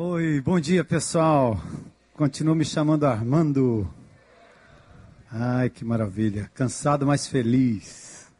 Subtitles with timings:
[0.00, 1.60] Oi, bom dia pessoal.
[2.14, 3.92] Continuo me chamando Armando.
[5.28, 6.48] Ai, que maravilha.
[6.54, 8.30] Cansado, mas feliz.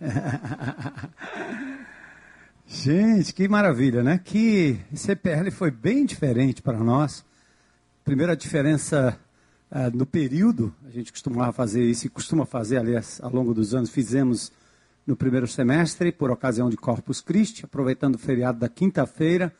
[2.66, 4.22] Gente, que maravilha, né?
[4.24, 7.22] Que CPL foi bem diferente para nós.
[8.02, 9.20] Primeira diferença
[9.70, 13.74] uh, no período, a gente costumava fazer isso e costuma fazer, aliás, ao longo dos
[13.74, 14.50] anos, fizemos
[15.06, 19.54] no primeiro semestre, por ocasião de Corpus Christi, aproveitando o feriado da quinta-feira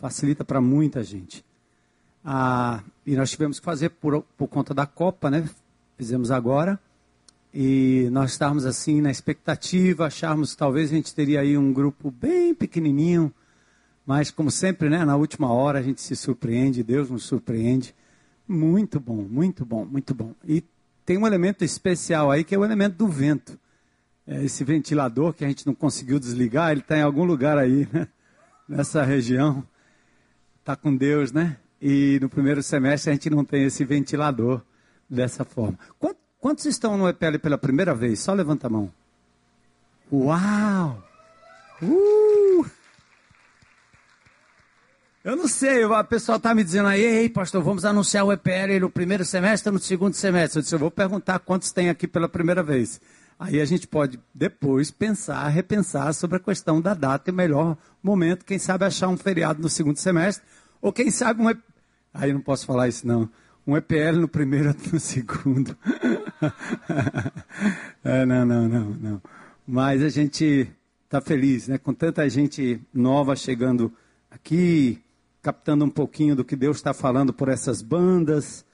[0.00, 1.44] facilita para muita gente.
[2.24, 5.48] Ah, e nós tivemos que fazer por, por conta da Copa, né?
[5.96, 6.80] Fizemos agora.
[7.52, 12.10] E nós estávamos assim na expectativa, acharmos que talvez a gente teria aí um grupo
[12.10, 13.32] bem pequenininho,
[14.06, 17.94] mas como sempre, né, na última hora a gente se surpreende, Deus nos surpreende.
[18.46, 20.32] Muito bom, muito bom, muito bom.
[20.44, 20.62] E
[21.04, 23.58] tem um elemento especial aí que é o elemento do vento.
[24.26, 27.88] É esse ventilador que a gente não conseguiu desligar, ele está em algum lugar aí,
[27.92, 28.06] né?
[28.68, 29.64] nessa região
[30.60, 31.56] está com Deus, né?
[31.80, 34.60] E no primeiro semestre a gente não tem esse ventilador
[35.08, 35.78] dessa forma.
[36.38, 38.20] Quantos estão no EPL pela primeira vez?
[38.20, 38.92] Só levanta a mão.
[40.12, 41.02] Uau!
[41.82, 42.66] Uh!
[45.22, 48.80] Eu não sei, o pessoal está me dizendo aí, ei, pastor, vamos anunciar o EPL
[48.80, 50.58] no primeiro semestre ou no segundo semestre?
[50.58, 53.00] Eu disse, eu vou perguntar quantos tem aqui pela primeira vez.
[53.38, 58.46] Aí a gente pode depois pensar, repensar sobre a questão da data e melhor momento,
[58.46, 60.42] quem sabe achar um feriado no segundo semestre,
[60.80, 61.48] ou quem sabe um.
[62.12, 63.28] Aí não posso falar isso não.
[63.66, 65.76] Um EPL no primeiro no segundo.
[68.02, 69.22] é, não, não, não, não.
[69.66, 70.68] Mas a gente
[71.04, 71.78] está feliz, né?
[71.78, 73.92] Com tanta gente nova chegando
[74.30, 75.00] aqui,
[75.42, 78.64] captando um pouquinho do que Deus está falando por essas bandas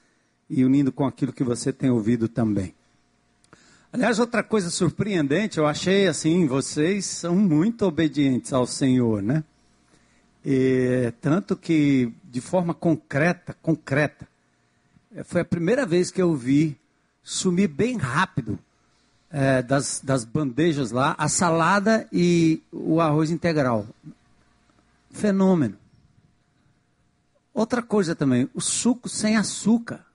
[0.49, 2.73] e unindo com aquilo que você tem ouvido também.
[3.91, 9.43] Aliás, outra coisa surpreendente, eu achei assim, vocês são muito obedientes ao Senhor, né?
[10.49, 14.25] E, tanto que, de forma concreta, concreta,
[15.13, 16.79] eh, foi a primeira vez que eu vi
[17.21, 18.57] sumir bem rápido
[19.29, 23.85] é, das, das bandejas lá a salada e o arroz integral.
[25.11, 25.77] Fenômeno.
[27.53, 30.05] Outra coisa também, o suco sem açúcar.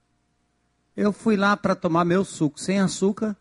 [0.97, 3.37] Eu fui lá para tomar meu suco sem açúcar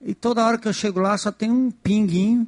[0.00, 2.46] e toda hora que eu chego lá só tem um pinguinho.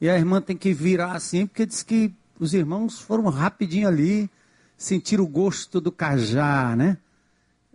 [0.00, 4.30] E a irmã tem que virar assim, porque diz que os irmãos foram rapidinho ali,
[4.76, 6.96] sentir o gosto do cajá, né?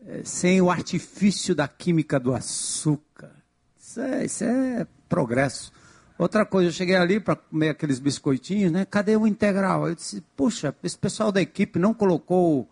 [0.07, 3.31] É, sem o artifício da química do açúcar.
[3.79, 5.71] Isso é, isso é progresso.
[6.17, 8.85] Outra coisa, eu cheguei ali para comer aqueles biscoitinhos, né?
[8.85, 9.87] Cadê o integral?
[9.87, 12.69] Eu disse, puxa, esse pessoal da equipe não colocou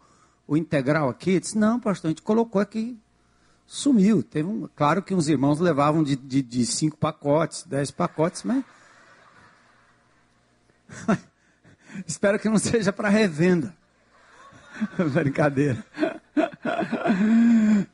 [0.48, 1.34] o, integral aqui?
[1.34, 2.98] Eu disse, não, pastor, a gente colocou aqui
[3.66, 4.22] sumiu.
[4.24, 8.64] Teve um, claro que uns irmãos levavam de, de, de cinco pacotes, dez pacotes, mas.
[12.08, 13.76] Espero que não seja para revenda.
[15.14, 15.84] brincadeira.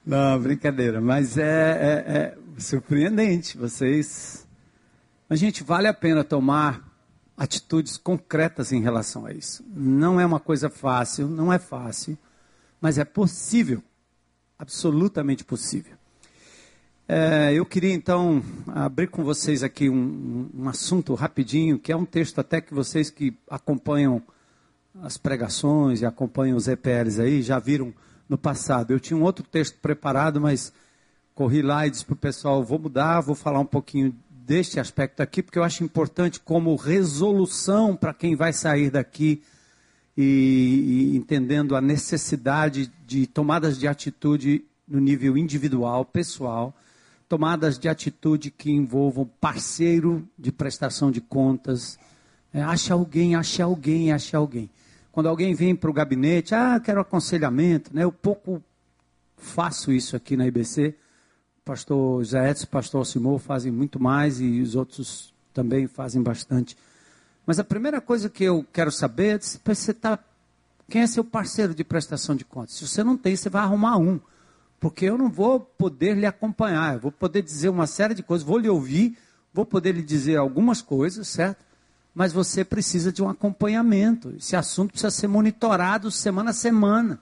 [0.06, 1.02] não, brincadeira.
[1.02, 3.58] Mas é, é, é surpreendente.
[3.58, 4.48] Vocês.
[5.30, 6.90] A gente vale a pena tomar
[7.38, 9.64] atitudes concretas em relação a isso.
[9.68, 12.18] Não é uma coisa fácil, não é fácil,
[12.82, 13.82] mas é possível
[14.58, 15.99] absolutamente possível.
[17.12, 22.06] É, eu queria então abrir com vocês aqui um, um, assunto rapidinho, que é um
[22.06, 24.22] texto até que vocês que acompanham
[25.02, 27.92] as pregações e acompanham os EPLs aí já viram
[28.30, 28.92] no passado.
[28.92, 30.72] Eu tinha um outro texto preparado, mas
[31.34, 35.22] corri lá e disse para o pessoal: vou mudar, vou falar um pouquinho deste aspecto
[35.22, 39.42] aqui, porque eu acho importante como resolução para quem vai sair daqui
[40.16, 46.72] e, e entendendo a necessidade de tomadas de atitude no nível individual, pessoal,
[47.30, 52.00] tomadas de atitude que envolvam parceiro de prestação de contas.
[52.52, 54.68] É, ache alguém, ache alguém, ache alguém.
[55.12, 58.04] Quando alguém vem para o gabinete, ah, quero aconselhamento, né?
[58.04, 58.64] Eu pouco
[59.38, 60.96] faço isso aqui na IBC.
[61.64, 66.76] Pastor Zé Edson, pastor Simão fazem muito mais e os outros também fazem bastante.
[67.46, 70.18] Mas a primeira coisa que eu quero saber é se você está.
[70.90, 72.76] Quem é seu parceiro de prestação de contas?
[72.76, 74.20] Se você não tem, você vai arrumar um.
[74.80, 76.96] Porque eu não vou poder lhe acompanhar.
[76.96, 79.18] Eu vou poder dizer uma série de coisas, vou lhe ouvir,
[79.54, 81.66] vou poder lhe dizer algumas coisas, certo?
[82.16, 84.34] Mas você precisa de um acompanhamento.
[84.38, 87.20] Esse assunto precisa ser monitorado semana a semana.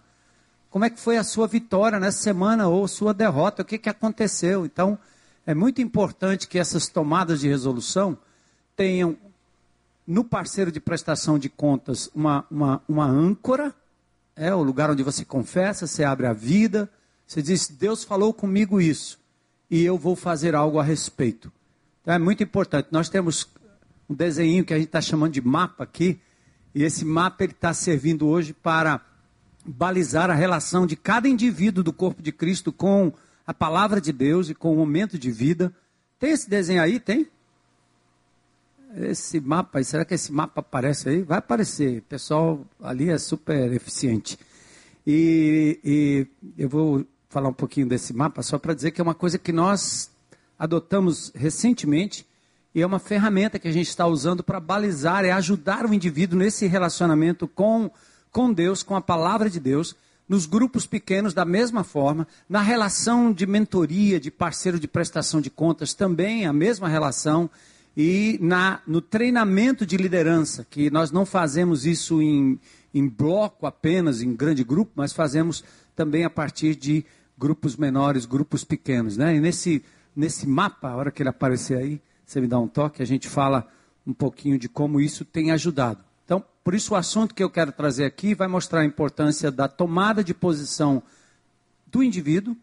[0.70, 3.62] Como é que foi a sua vitória nessa semana ou sua derrota?
[3.62, 4.66] O que, que aconteceu?
[4.66, 4.98] Então,
[5.46, 8.18] é muito importante que essas tomadas de resolução
[8.76, 9.18] tenham
[10.06, 13.74] no parceiro de prestação de contas uma, uma, uma âncora,
[14.36, 16.90] é o lugar onde você confessa, você abre a vida,
[17.28, 19.20] você diz: Deus falou comigo isso,
[19.70, 21.52] e eu vou fazer algo a respeito.
[22.02, 22.88] Então é muito importante.
[22.90, 23.48] Nós temos
[24.10, 26.20] um desenho que a gente está chamando de mapa aqui,
[26.74, 29.02] e esse mapa está servindo hoje para
[29.66, 33.12] balizar a relação de cada indivíduo do corpo de Cristo com
[33.46, 35.74] a palavra de Deus e com o momento de vida.
[36.18, 36.98] Tem esse desenho aí?
[36.98, 37.28] Tem?
[38.96, 41.22] Esse mapa, será que esse mapa aparece aí?
[41.22, 42.00] Vai aparecer.
[42.00, 44.40] O pessoal ali é super eficiente.
[45.06, 46.28] E, e
[46.58, 49.52] eu vou falar um pouquinho desse mapa só para dizer que é uma coisa que
[49.52, 50.10] nós
[50.58, 52.26] adotamos recentemente
[52.74, 56.38] e é uma ferramenta que a gente está usando para balizar e ajudar o indivíduo
[56.38, 57.90] nesse relacionamento com,
[58.32, 59.96] com Deus, com a palavra de Deus,
[60.28, 65.50] nos grupos pequenos da mesma forma, na relação de mentoria, de parceiro de prestação de
[65.50, 67.50] contas, também a mesma relação,
[67.96, 72.60] e na, no treinamento de liderança, que nós não fazemos isso em,
[72.94, 75.64] em bloco apenas, em grande grupo, mas fazemos
[75.96, 77.04] também a partir de
[77.38, 79.18] grupos menores, grupos pequenos.
[79.18, 79.36] Né?
[79.36, 79.84] E nesse,
[80.16, 83.28] nesse mapa, a hora que ele aparecer aí, você me dá um toque, a gente
[83.28, 83.68] fala
[84.06, 86.04] um pouquinho de como isso tem ajudado.
[86.26, 89.68] Então, por isso o assunto que eu quero trazer aqui vai mostrar a importância da
[89.68, 91.02] tomada de posição
[91.86, 92.56] do indivíduo,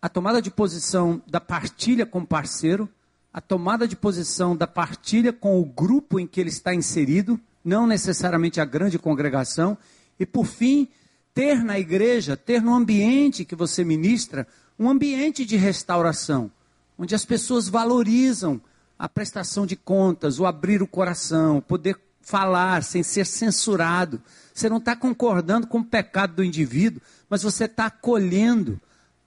[0.00, 2.88] a tomada de posição da partilha com o parceiro,
[3.32, 7.86] a tomada de posição da partilha com o grupo em que ele está inserido, não
[7.86, 9.76] necessariamente a grande congregação,
[10.20, 10.88] e por fim,
[11.34, 14.46] ter na igreja, ter no ambiente que você ministra,
[14.78, 16.50] um ambiente de restauração,
[16.96, 18.60] onde as pessoas valorizam
[18.96, 24.22] a prestação de contas, o abrir o coração, poder falar sem ser censurado.
[24.54, 28.80] Você não está concordando com o pecado do indivíduo, mas você está acolhendo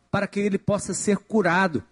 [0.10, 1.84] para que ele possa ser curado.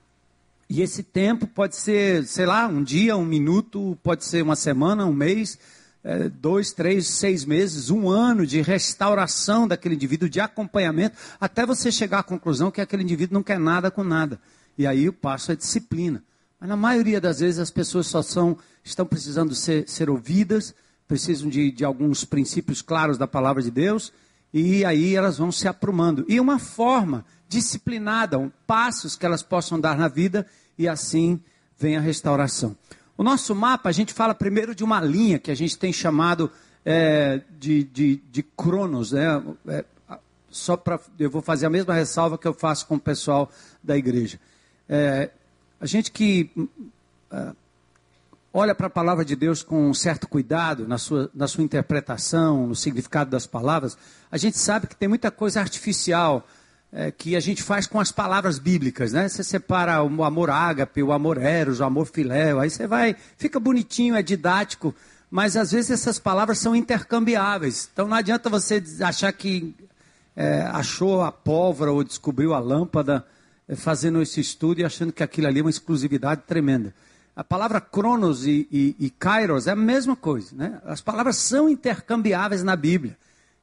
[0.69, 5.05] E esse tempo pode ser, sei lá, um dia, um minuto, pode ser uma semana,
[5.05, 5.59] um mês,
[6.05, 11.91] é, dois, três, seis meses, um ano de restauração daquele indivíduo, de acompanhamento, até você
[11.91, 14.39] chegar à conclusão que aquele indivíduo não quer nada com nada.
[14.77, 16.23] E aí o passo é disciplina.
[16.59, 20.75] Mas na maioria das vezes as pessoas só são, estão precisando ser, ser ouvidas,
[21.07, 24.13] precisam de, de alguns princípios claros da palavra de Deus,
[24.53, 26.23] e aí elas vão se aprumando.
[26.29, 30.45] E uma forma disciplinada, um, passos que elas possam dar na vida
[30.77, 31.39] e assim
[31.79, 32.75] vem a restauração.
[33.17, 36.51] O nosso mapa, a gente fala primeiro de uma linha que a gente tem chamado
[36.83, 39.41] é, de, de, de Cronos, né?
[39.67, 39.85] É,
[40.49, 43.49] só para eu vou fazer a mesma ressalva que eu faço com o pessoal
[43.83, 44.39] da igreja.
[44.87, 45.29] É,
[45.79, 46.49] a gente que
[47.31, 47.51] é,
[48.53, 52.67] olha para a palavra de Deus com um certo cuidado na sua, na sua interpretação,
[52.67, 53.97] no significado das palavras,
[54.31, 56.47] a gente sabe que tem muita coisa artificial
[56.97, 59.27] é, que a gente faz com as palavras bíblicas, né?
[59.27, 63.59] Você separa o amor ágape, o amor eros, o amor filéu, aí você vai, fica
[63.59, 64.95] bonitinho, é didático,
[65.29, 67.89] mas às vezes essas palavras são intercambiáveis.
[67.91, 69.75] Então não adianta você achar que
[70.37, 73.25] é, achou a pólvora ou descobriu a lâmpada
[73.67, 76.93] é, fazendo esse estudo e achando que aquilo ali é uma exclusividade tremenda.
[77.35, 80.79] A palavra cronos e, e, e kairos é a mesma coisa, né?
[80.85, 83.17] As palavras são intercambiáveis na Bíblia.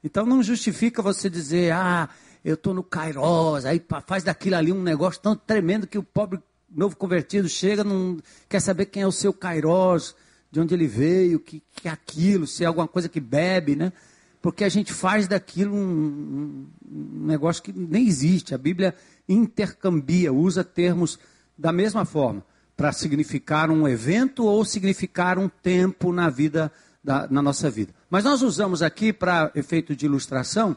[0.04, 2.10] Então não justifica você dizer, ah,
[2.44, 6.40] eu estou no Kairos, aí faz daquilo ali um negócio tão tremendo que o pobre
[6.74, 8.18] novo convertido chega, não
[8.48, 10.14] quer saber quem é o seu Kairos,
[10.50, 13.92] de onde ele veio, que, que é aquilo, se é alguma coisa que bebe, né?
[14.40, 18.54] Porque a gente faz daquilo um, um negócio que nem existe.
[18.54, 18.94] A Bíblia
[19.28, 21.18] intercambia, usa termos
[21.56, 22.44] da mesma forma,
[22.76, 26.72] para significar um evento ou significar um tempo na vida,
[27.04, 27.94] da, na nossa vida.
[28.10, 30.76] Mas nós usamos aqui, para efeito de ilustração,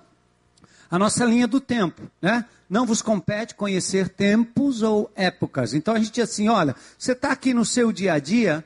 [0.90, 2.45] a nossa linha do tempo, né?
[2.69, 5.74] Não vos compete conhecer tempos ou épocas.
[5.74, 8.66] Então a gente diz assim: olha, você está aqui no seu dia a dia,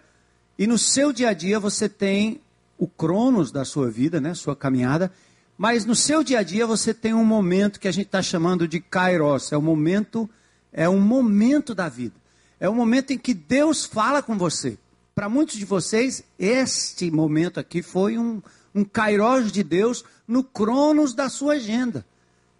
[0.57, 2.41] e no seu dia a dia você tem
[2.77, 4.33] o cronos da sua vida, né?
[4.33, 5.11] Sua caminhada.
[5.57, 8.67] Mas no seu dia a dia você tem um momento que a gente está chamando
[8.67, 9.51] de kairos.
[9.51, 10.29] É um momento,
[10.71, 12.15] é um momento da vida.
[12.59, 14.77] É um momento em que Deus fala com você.
[15.13, 18.41] Para muitos de vocês, este momento aqui foi um,
[18.73, 22.05] um kairos de Deus no cronos da sua agenda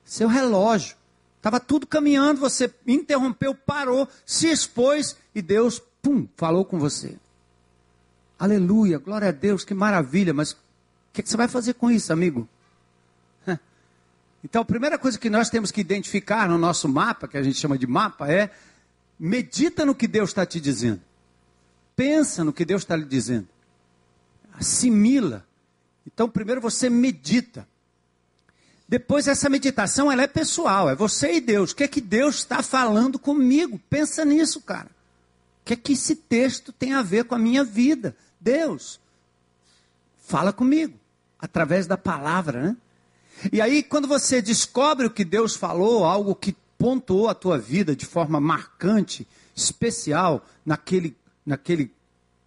[0.10, 0.98] seu relógio.
[1.38, 7.16] Estava tudo caminhando, você interrompeu, parou, se expôs e Deus, pum, falou com você.
[8.38, 10.58] Aleluia, glória a Deus, que maravilha, mas o
[11.14, 12.50] que, que você vai fazer com isso, amigo?
[14.44, 17.58] Então, a primeira coisa que nós temos que identificar no nosso mapa, que a gente
[17.58, 18.50] chama de mapa, é
[19.20, 21.02] medita no que Deus está te dizendo.
[21.94, 23.50] Pensa no que Deus está lhe dizendo.
[24.54, 25.46] Assimila.
[26.08, 27.68] Então, primeiro você medita.
[28.90, 31.72] Depois essa meditação ela é pessoal, é você e Deus.
[31.72, 33.80] O que é que Deus está falando comigo?
[33.88, 34.88] Pensa nisso, cara.
[35.62, 38.18] O que é que esse texto tem a ver com a minha vida?
[38.42, 39.00] Deus,
[40.26, 40.98] fala comigo
[41.38, 42.78] através da palavra, né?
[43.54, 47.96] E aí quando você descobre o que Deus falou, algo que pontuou a tua vida
[47.96, 51.16] de forma marcante, especial naquele
[51.46, 51.92] naquele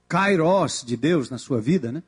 [0.08, 2.02] kairos de Deus na sua vida, né?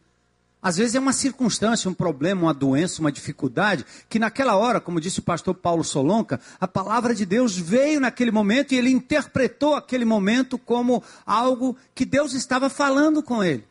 [0.65, 4.99] Às vezes é uma circunstância, um problema, uma doença, uma dificuldade, que naquela hora, como
[4.99, 9.75] disse o pastor Paulo Solonca, a palavra de Deus veio naquele momento e ele interpretou
[9.75, 13.63] aquele momento como algo que Deus estava falando com ele.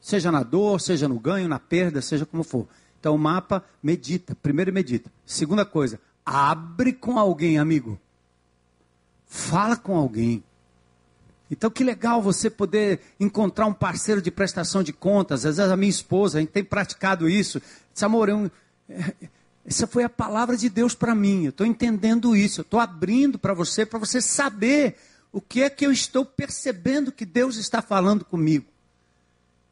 [0.00, 2.66] Seja na dor, seja no ganho, na perda, seja como for.
[2.98, 5.12] Então o mapa medita, primeiro medita.
[5.26, 8.00] Segunda coisa, abre com alguém, amigo.
[9.26, 10.42] Fala com alguém.
[11.50, 15.44] Então, que legal você poder encontrar um parceiro de prestação de contas.
[15.44, 17.60] Às vezes, a minha esposa, a gente tem praticado isso.
[17.92, 18.50] Diz, amor, eu,
[18.88, 19.12] é,
[19.66, 21.44] essa foi a palavra de Deus para mim.
[21.44, 22.60] Eu estou entendendo isso.
[22.60, 24.96] Eu estou abrindo para você, para você saber
[25.32, 28.66] o que é que eu estou percebendo que Deus está falando comigo.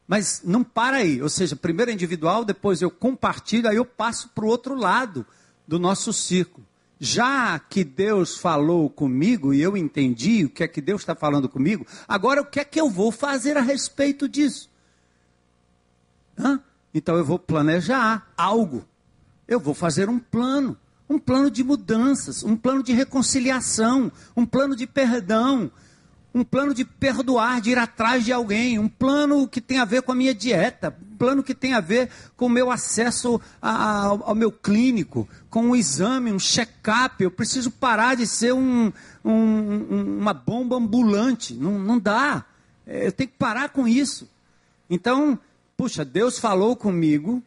[0.05, 1.21] Mas não para aí.
[1.21, 5.25] Ou seja, primeiro é individual, depois eu compartilho, aí eu passo para o outro lado
[5.65, 6.68] do nosso círculo
[6.99, 11.47] já que Deus falou comigo e eu entendi o que é que Deus está falando
[11.47, 14.69] comigo, agora o que é que eu vou fazer a respeito disso?
[16.37, 16.61] Hã?
[16.93, 18.85] Então eu vou planejar algo.
[19.47, 20.77] Eu vou fazer um plano.
[21.09, 25.71] Um plano de mudanças, um plano de reconciliação, um plano de perdão,
[26.33, 30.03] um plano de perdoar, de ir atrás de alguém, um plano que tem a ver
[30.03, 34.03] com a minha dieta, um plano que tem a ver com o meu acesso a,
[34.03, 37.23] ao, meu clínico, com um exame, um check-up.
[37.23, 38.91] Eu preciso parar de ser um,
[39.25, 41.55] um, uma bomba ambulante.
[41.55, 42.45] Não, não dá.
[42.85, 44.29] É, eu tenho que parar com isso.
[44.87, 45.37] Então,
[45.75, 47.41] puxa, Deus falou comigo,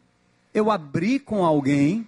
[0.53, 2.07] eu abri com alguém,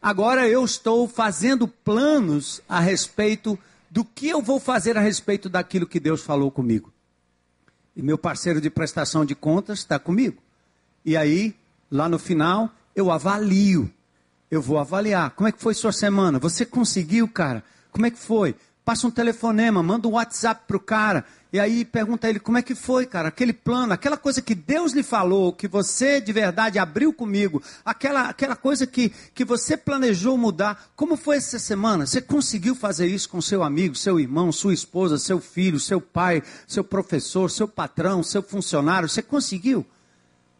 [0.00, 3.58] agora eu estou fazendo planos a respeito
[3.96, 6.92] do que eu vou fazer a respeito daquilo que Deus falou comigo.
[7.96, 10.36] E meu parceiro de prestação de contas está comigo.
[11.02, 11.56] E aí,
[11.90, 13.90] lá no final, eu avalio.
[14.50, 15.30] Eu vou avaliar.
[15.30, 16.38] Como é que foi sua semana?
[16.38, 17.64] Você conseguiu, cara?
[17.90, 18.54] Como é que foi?
[18.84, 21.24] Passa um telefonema, manda um WhatsApp para o cara.
[21.56, 24.54] E aí pergunta a ele como é que foi, cara, aquele plano, aquela coisa que
[24.54, 29.74] Deus lhe falou, que você de verdade abriu comigo, aquela, aquela coisa que, que você
[29.74, 32.04] planejou mudar, como foi essa semana?
[32.04, 36.42] Você conseguiu fazer isso com seu amigo, seu irmão, sua esposa, seu filho, seu pai,
[36.68, 39.08] seu professor, seu patrão, seu funcionário?
[39.08, 39.86] Você conseguiu?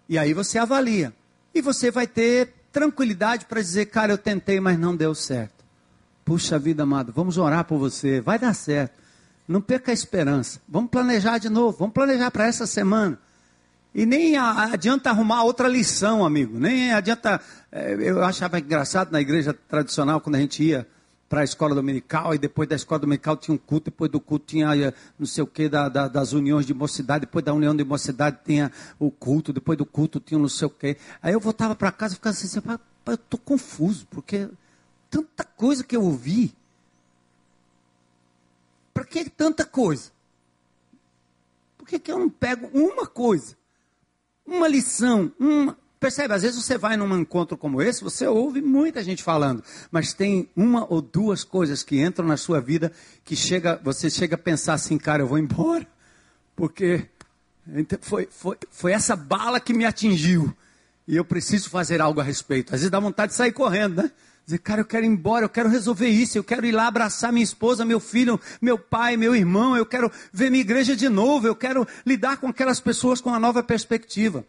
[0.08, 1.12] E aí você avalia.
[1.54, 5.62] E você vai ter tranquilidade para dizer, cara, eu tentei, mas não deu certo.
[6.24, 9.04] Puxa vida, amado, vamos orar por você, vai dar certo.
[9.46, 10.60] Não perca a esperança.
[10.68, 11.78] Vamos planejar de novo.
[11.78, 13.18] Vamos planejar para essa semana.
[13.94, 16.58] E nem adianta arrumar outra lição, amigo.
[16.58, 17.40] Nem adianta.
[17.72, 20.86] É, eu achava engraçado na igreja tradicional, quando a gente ia
[21.28, 24.46] para a escola dominical, e depois da escola dominical tinha um culto, depois do culto
[24.46, 27.74] tinha eh, não sei o que da, da, das uniões de mocidade, depois da união
[27.74, 30.96] de mocidade tinha o culto, depois do culto tinha não sei o que.
[31.20, 32.60] Aí eu voltava para casa e ficava assim,
[33.06, 34.48] eu estou confuso, porque
[35.10, 36.54] tanta coisa que eu ouvi
[38.96, 40.10] para que tanta coisa?
[41.76, 43.54] Por que, que eu não pego uma coisa?
[44.46, 45.76] Uma lição, uma.
[46.00, 46.32] Percebe?
[46.32, 50.48] Às vezes você vai num encontro como esse, você ouve muita gente falando, mas tem
[50.56, 52.90] uma ou duas coisas que entram na sua vida
[53.22, 55.86] que chega, você chega a pensar assim, cara, eu vou embora,
[56.54, 57.06] porque
[58.00, 60.56] foi, foi, foi essa bala que me atingiu
[61.06, 62.74] e eu preciso fazer algo a respeito.
[62.74, 64.10] Às vezes dá vontade de sair correndo, né?
[64.46, 67.32] Dizer, cara, eu quero ir embora, eu quero resolver isso, eu quero ir lá abraçar
[67.32, 71.48] minha esposa, meu filho, meu pai, meu irmão, eu quero ver minha igreja de novo,
[71.48, 74.46] eu quero lidar com aquelas pessoas com uma nova perspectiva.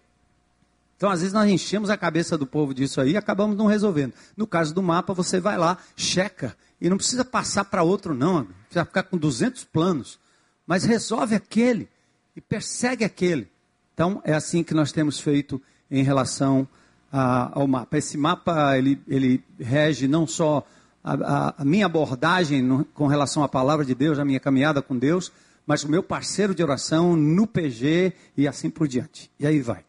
[0.96, 4.14] Então, às vezes, nós enchemos a cabeça do povo disso aí e acabamos não resolvendo.
[4.36, 8.46] No caso do mapa, você vai lá, checa, e não precisa passar para outro, não,
[8.66, 10.20] precisa ficar com 200 planos,
[10.66, 11.90] mas resolve aquele
[12.36, 13.50] e persegue aquele.
[13.96, 16.68] Então, é assim que nós temos feito em relação a,
[17.12, 17.98] ao mapa.
[17.98, 20.66] Esse mapa ele, ele rege não só
[21.04, 24.98] a, a, minha abordagem no, com relação à palavra de Deus, a minha caminhada com
[24.98, 25.32] Deus,
[25.66, 29.32] mas o meu parceiro de oração no PG e assim por diante.
[29.40, 29.86] E aí vai.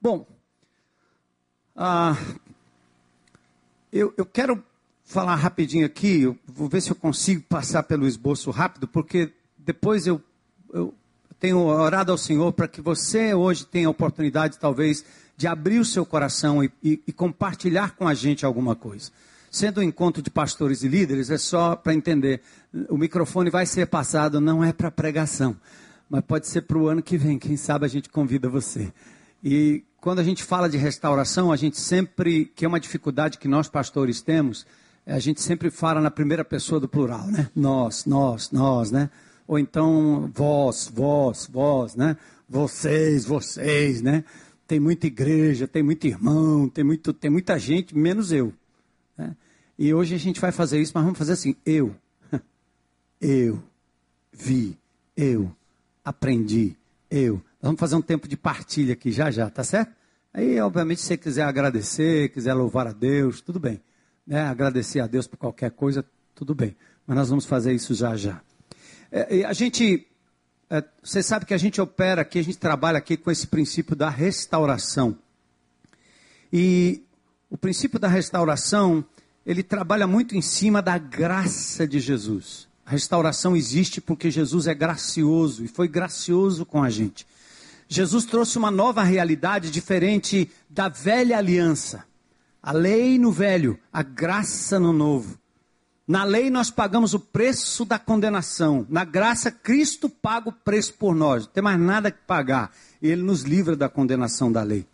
[0.00, 0.26] Bom,
[1.74, 2.16] ah,
[3.92, 4.62] eu, eu quero
[5.04, 10.06] falar rapidinho aqui, eu vou ver se eu consigo passar pelo esboço rápido, porque depois
[10.06, 10.20] eu,
[10.72, 10.92] eu
[11.38, 15.04] tenho orado ao Senhor para que você hoje tenha a oportunidade, talvez,
[15.36, 19.10] de abrir o seu coração e, e, e compartilhar com a gente alguma coisa.
[19.50, 22.40] Sendo um encontro de pastores e líderes, é só para entender:
[22.88, 25.56] o microfone vai ser passado, não é para pregação,
[26.10, 27.38] mas pode ser para o ano que vem.
[27.38, 28.92] Quem sabe a gente convida você.
[29.42, 33.48] E quando a gente fala de restauração, a gente sempre, que é uma dificuldade que
[33.48, 34.66] nós pastores temos,
[35.06, 37.48] é, a gente sempre fala na primeira pessoa do plural, né?
[37.54, 39.08] Nós, nós, nós, né?
[39.46, 42.16] Ou então vós, vós, vós, né?
[42.48, 44.24] Vocês, vocês, né?
[44.66, 48.52] Tem muita igreja, tem muito irmão, tem, muito, tem muita gente, menos eu.
[49.16, 49.36] Né?
[49.78, 51.94] E hoje a gente vai fazer isso, mas vamos fazer assim: eu,
[53.20, 53.62] eu
[54.32, 54.76] vi,
[55.16, 55.54] eu
[56.04, 56.76] aprendi,
[57.10, 57.40] eu.
[57.60, 59.94] Vamos fazer um tempo de partilha aqui já já, tá certo?
[60.32, 63.80] Aí, obviamente, se você quiser agradecer, quiser louvar a Deus, tudo bem.
[64.26, 64.40] Né?
[64.40, 66.04] Agradecer a Deus por qualquer coisa,
[66.34, 66.76] tudo bem.
[67.06, 68.42] Mas nós vamos fazer isso já já.
[69.10, 70.06] É, a gente,
[71.02, 74.08] você sabe que a gente opera aqui, a gente trabalha aqui com esse princípio da
[74.08, 75.16] restauração.
[76.52, 77.02] E
[77.48, 79.04] o princípio da restauração,
[79.44, 82.66] ele trabalha muito em cima da graça de Jesus.
[82.84, 87.26] A restauração existe porque Jesus é gracioso e foi gracioso com a gente.
[87.88, 92.04] Jesus trouxe uma nova realidade diferente da velha aliança.
[92.60, 95.38] A lei no velho, a graça no novo.
[96.06, 98.86] Na lei nós pagamos o preço da condenação.
[98.88, 101.46] Na graça, Cristo paga o preço por nós.
[101.46, 102.70] Não tem mais nada que pagar.
[103.02, 104.86] Ele nos livra da condenação da lei.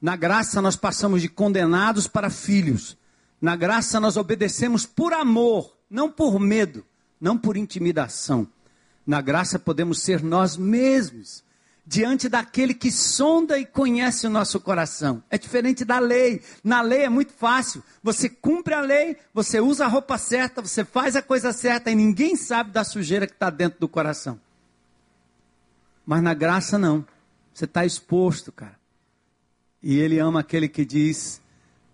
[0.00, 2.98] Na graça nós passamos de condenados para filhos.
[3.40, 6.84] Na graça nós obedecemos por amor, não por medo,
[7.20, 8.46] não por intimidação.
[9.06, 11.42] Na graça podemos ser nós mesmos
[11.84, 15.22] diante daquele que sonda e conhece o nosso coração.
[15.28, 16.40] É diferente da lei.
[16.62, 17.82] Na lei é muito fácil.
[18.02, 21.94] Você cumpre a lei, você usa a roupa certa, você faz a coisa certa e
[21.94, 24.40] ninguém sabe da sujeira que está dentro do coração.
[26.06, 27.04] Mas na graça não.
[27.52, 28.80] Você está exposto, cara.
[29.82, 31.40] E ele ama aquele que diz: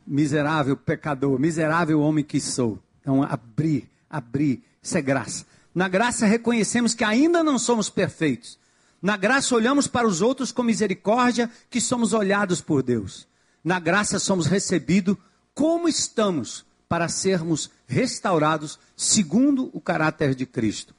[0.06, 2.78] miserável pecador, miserável homem que sou.
[3.00, 5.46] Então, abrir, abrir, isso é graça.
[5.74, 8.58] Na graça reconhecemos que ainda não somos perfeitos
[9.00, 13.28] na graça olhamos para os outros com misericórdia, que somos olhados por Deus.
[13.62, 15.16] Na graça somos recebidos
[15.54, 20.94] como estamos, para sermos restaurados segundo o caráter de Cristo.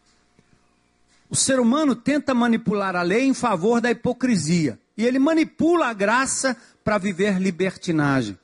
[1.29, 4.79] O ser humano tenta manipular a lei em favor da hipocrisia.
[4.97, 8.37] E ele manipula a graça para viver libertinagem.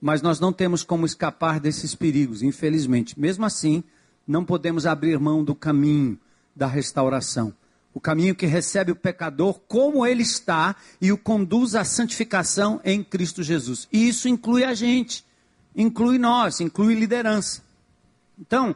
[0.00, 3.18] Mas nós não temos como escapar desses perigos, infelizmente.
[3.18, 3.82] Mesmo assim,
[4.26, 6.18] não podemos abrir mão do caminho
[6.54, 7.54] da restauração
[7.92, 13.02] o caminho que recebe o pecador como ele está e o conduz à santificação em
[13.02, 13.88] Cristo Jesus.
[13.92, 15.24] E isso inclui a gente,
[15.74, 17.62] inclui nós, inclui liderança.
[18.38, 18.74] Então,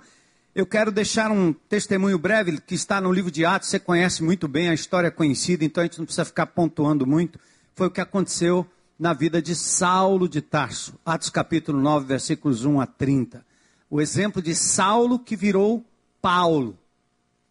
[0.54, 4.46] eu quero deixar um testemunho breve que está no livro de Atos, você conhece muito
[4.46, 7.38] bem, a história é conhecida, então a gente não precisa ficar pontuando muito.
[7.74, 8.66] Foi o que aconteceu
[8.98, 10.94] na vida de Saulo de Tarso.
[11.04, 13.44] Atos capítulo 9, versículos 1 a 30.
[13.90, 15.84] O exemplo de Saulo que virou
[16.20, 16.78] Paulo.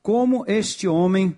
[0.01, 1.37] Como este homem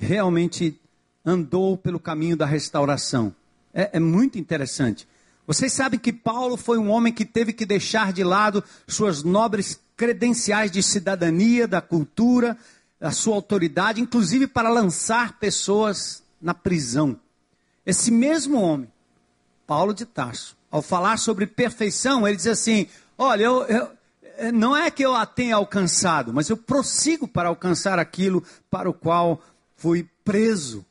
[0.00, 0.80] realmente
[1.24, 3.34] andou pelo caminho da restauração.
[3.72, 5.06] É, é, muito interessante.
[5.46, 9.78] Vocês sabem que Paulo foi um homem que teve que deixar de lado suas nobres
[9.96, 12.56] credenciais de cidadania, da cultura,
[13.00, 17.18] a sua autoridade, inclusive para lançar pessoas na prisão.
[17.84, 18.90] Esse mesmo homem,
[19.66, 22.86] Paulo de Tarso, ao falar sobre perfeição, ele diz assim:
[23.18, 27.98] Olha, eu, eu, não é que eu a tenha alcançado, mas eu prossigo para alcançar
[27.98, 29.42] aquilo para o qual
[29.80, 30.84] fui preso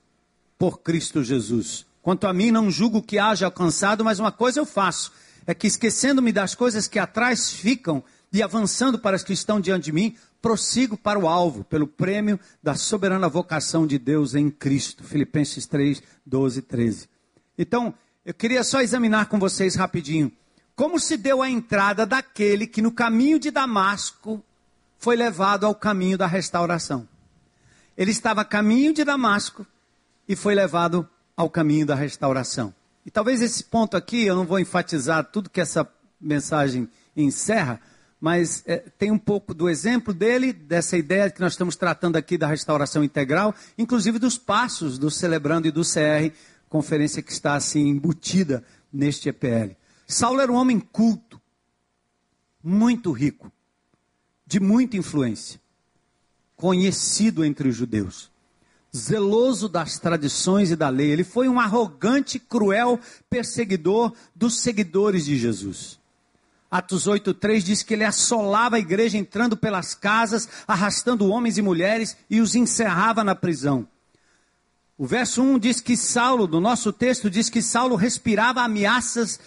[0.57, 1.85] por Cristo Jesus.
[2.01, 5.13] Quanto a mim, não julgo que haja alcançado, mas uma coisa eu faço:
[5.45, 9.85] é que esquecendo-me das coisas que atrás ficam e avançando para as que estão diante
[9.85, 15.03] de mim, prossigo para o alvo, pelo prêmio da soberana vocação de Deus em Cristo.
[15.03, 17.09] Filipenses 3, 12 13.
[17.57, 17.93] Então,
[18.25, 20.31] eu queria só examinar com vocês rapidinho
[20.75, 24.41] como se deu a entrada daquele que no caminho de Damasco
[24.97, 27.05] foi levado ao caminho da restauração.
[27.99, 29.67] Ele estava a caminho de Damasco
[30.25, 32.73] e foi levado ao caminho da restauração.
[33.05, 35.85] E talvez esse ponto aqui, eu não vou enfatizar tudo que essa
[36.19, 37.81] mensagem encerra,
[38.17, 42.37] mas é, tem um pouco do exemplo dele, dessa ideia que nós estamos tratando aqui
[42.37, 46.33] da restauração integral, inclusive dos passos do Celebrando e do CR,
[46.69, 49.75] conferência que está assim embutida neste EPL.
[50.07, 51.41] Saulo era um homem culto,
[52.63, 53.51] muito rico,
[54.47, 55.59] de muita influência
[56.59, 58.29] conhecido entre os judeus,
[58.95, 61.09] zeloso das tradições e da lei.
[61.09, 65.97] Ele foi um arrogante, cruel perseguidor dos seguidores de Jesus.
[66.69, 72.17] Atos 8:3 diz que ele assolava a igreja entrando pelas casas, arrastando homens e mulheres
[72.29, 73.87] e os encerrava na prisão.
[74.97, 79.39] O verso 1 diz que Saulo, do nosso texto, diz que Saulo respirava ameaças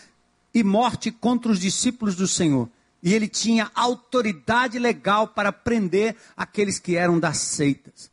[0.54, 2.70] e morte contra os discípulos do Senhor
[3.02, 8.10] e ele tinha autoridade legal para prender aqueles que eram das seitas.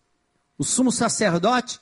[0.58, 1.80] O sumo sacerdote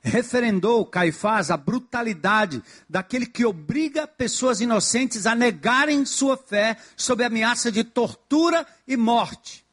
[0.00, 7.70] referendou Caifás a brutalidade daquele que obriga pessoas inocentes a negarem sua fé sob ameaça
[7.70, 9.64] de tortura e morte.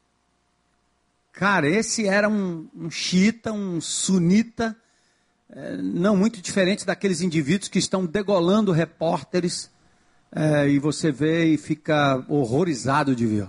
[1.32, 4.76] Cara, esse era um, um xiita, um sunita,
[5.50, 9.70] é, não muito diferente daqueles indivíduos que estão degolando repórteres
[10.34, 13.48] é, e você vê e fica horrorizado de ver.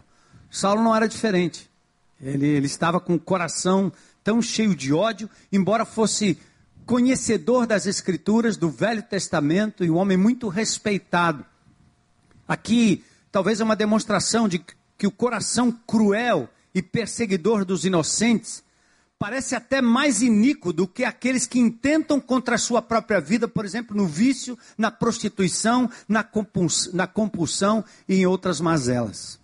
[0.51, 1.69] Saulo não era diferente.
[2.21, 3.91] Ele, ele estava com o coração
[4.23, 6.37] tão cheio de ódio, embora fosse
[6.85, 11.45] conhecedor das Escrituras, do Velho Testamento e um homem muito respeitado.
[12.47, 14.63] Aqui, talvez é uma demonstração de
[14.97, 18.63] que o coração cruel e perseguidor dos inocentes
[19.17, 23.65] parece até mais iníquo do que aqueles que intentam contra a sua própria vida, por
[23.65, 29.39] exemplo, no vício, na prostituição, na compulsão, na compulsão e em outras mazelas.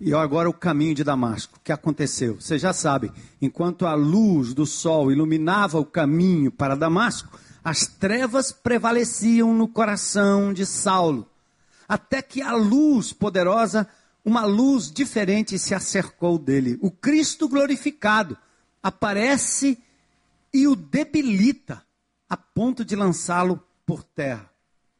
[0.00, 1.56] E agora o caminho de Damasco.
[1.56, 2.40] O que aconteceu?
[2.40, 8.52] Você já sabe, enquanto a luz do sol iluminava o caminho para Damasco, as trevas
[8.52, 11.26] prevaleciam no coração de Saulo,
[11.88, 13.88] até que a luz poderosa,
[14.22, 16.78] uma luz diferente, se acercou dele.
[16.82, 18.36] O Cristo glorificado
[18.84, 19.78] aparece
[20.52, 21.82] e o debilita
[22.28, 24.50] a ponto de lançá-lo por terra.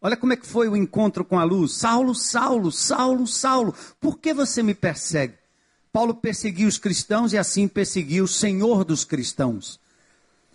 [0.00, 1.74] Olha como é que foi o encontro com a luz.
[1.74, 5.34] Saulo, Saulo, Saulo, Saulo, por que você me persegue?
[5.92, 9.78] Paulo perseguiu os cristãos e assim perseguiu o Senhor dos cristãos.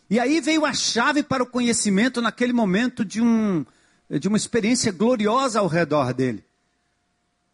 [0.09, 3.63] E aí veio a chave para o conhecimento naquele momento de, um,
[4.09, 6.43] de uma experiência gloriosa ao redor dele.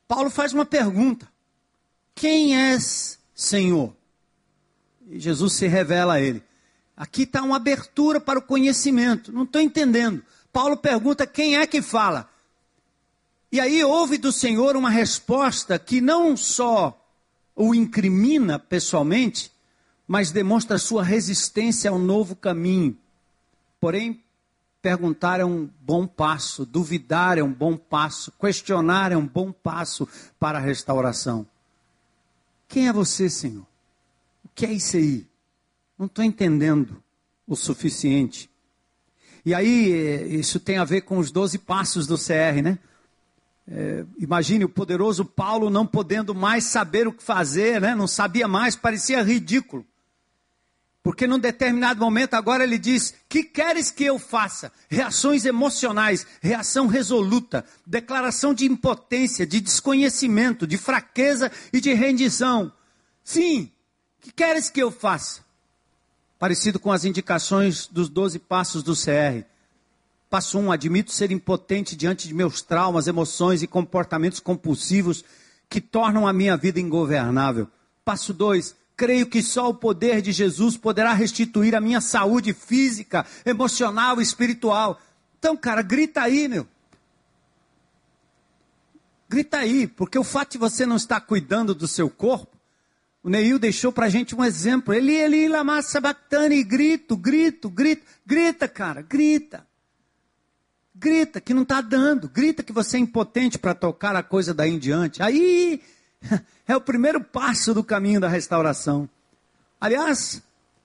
[0.07, 1.27] Paulo faz uma pergunta:
[2.15, 3.93] Quem és Senhor?
[5.10, 6.44] E Jesus se revela a ele.
[6.96, 9.32] Aqui está uma abertura para o conhecimento.
[9.32, 10.24] Não estou entendendo.
[10.52, 12.30] Paulo pergunta quem é que fala.
[13.52, 17.02] E aí houve do Senhor uma resposta que não só
[17.56, 19.52] o incrimina pessoalmente,
[20.08, 22.98] mas demonstra sua resistência ao novo caminho.
[23.80, 24.24] Porém,
[24.82, 30.08] perguntar é um bom passo, duvidar é um bom passo, questionar é um bom passo
[30.39, 31.46] para a restauração.
[32.68, 33.65] Quem é você, Senhor?
[34.56, 35.28] Que é isso aí?
[36.00, 37.04] Não estou entendendo
[37.46, 38.50] o suficiente.
[39.46, 42.80] E aí, eh, isso tem a ver com os 12 passos do CR, né?
[43.68, 47.96] É, imagine o poderoso Paulo não podendo mais saber o que fazer, né?
[47.96, 49.84] não sabia mais, parecia ridículo.
[51.02, 54.72] Porque num determinado momento agora ele diz: Que queres que eu faça?
[54.89, 62.72] Reações emocionais, reação resoluta, declaração de impotência, de desconhecimento, de fraqueza e de rendição.
[63.24, 63.72] Sim,
[64.25, 65.45] que queres que eu faça?
[66.38, 69.45] parecido com as indicações dos 12 passos do CR.
[70.29, 75.23] Passo 1, um, admito ser impotente diante de meus traumas, emoções e comportamentos compulsivos
[75.69, 77.67] que tornam a minha vida ingovernável.
[78.03, 83.25] Passo 2, creio que só o poder de Jesus poderá restituir a minha saúde física,
[83.45, 84.99] emocional e espiritual.
[85.39, 86.67] Então, cara, grita aí, meu.
[89.29, 92.55] Grita aí, porque o fato de você não estar cuidando do seu corpo
[93.25, 94.93] o Neil deixou para a gente um exemplo.
[94.93, 98.05] Ele, ele, lama sabactani, grito, grito, grito.
[98.23, 99.65] Grita, cara, grita.
[100.93, 102.29] Grita que não está dando.
[102.29, 105.23] Grita que você é impotente para tocar a coisa daí em diante.
[105.23, 105.81] Aí
[106.67, 109.09] é o primeiro passo do caminho da restauração.
[109.81, 110.43] Aliás,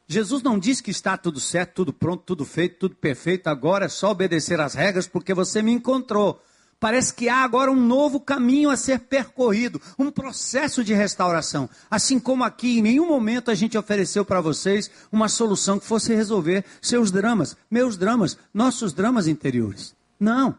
[0.09, 3.49] Jesus não diz que está tudo certo, tudo pronto, tudo feito, tudo perfeito.
[3.49, 6.43] Agora é só obedecer às regras porque você me encontrou.
[6.81, 11.69] Parece que há agora um novo caminho a ser percorrido, um processo de restauração.
[11.91, 16.15] Assim como aqui, em nenhum momento a gente ofereceu para vocês uma solução que fosse
[16.15, 19.95] resolver seus dramas, meus dramas, nossos dramas interiores.
[20.19, 20.57] Não.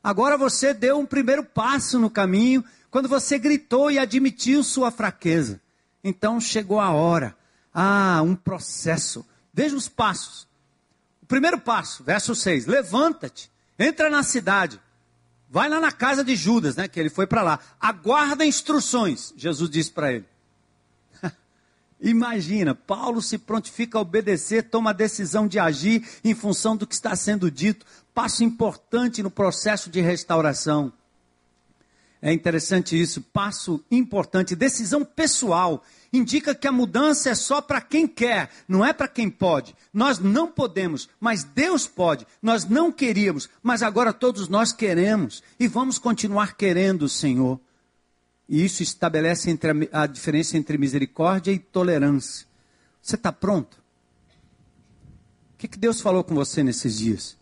[0.00, 5.60] Agora você deu um primeiro passo no caminho quando você gritou e admitiu sua fraqueza.
[6.04, 7.36] Então chegou a hora.
[7.74, 9.26] Ah, um processo.
[9.52, 10.46] Veja os passos.
[11.20, 14.80] O primeiro passo, verso 6: Levanta-te, entra na cidade
[15.50, 16.86] Vai lá na casa de Judas, né?
[16.86, 17.58] Que ele foi para lá.
[17.80, 19.32] Aguarda instruções.
[19.36, 20.26] Jesus disse para ele.
[22.00, 26.94] Imagina, Paulo se prontifica a obedecer, toma a decisão de agir em função do que
[26.94, 27.86] está sendo dito.
[28.14, 30.92] Passo importante no processo de restauração.
[32.20, 38.06] É interessante isso, passo importante, decisão pessoal indica que a mudança é só para quem
[38.06, 39.74] quer, não é para quem pode.
[39.92, 42.26] Nós não podemos, mas Deus pode.
[42.42, 47.60] Nós não queríamos, mas agora todos nós queremos e vamos continuar querendo o Senhor.
[48.48, 49.50] E isso estabelece
[49.92, 52.46] a, a diferença entre misericórdia e tolerância.
[53.02, 53.74] Você está pronto?
[55.54, 57.36] O que, que Deus falou com você nesses dias?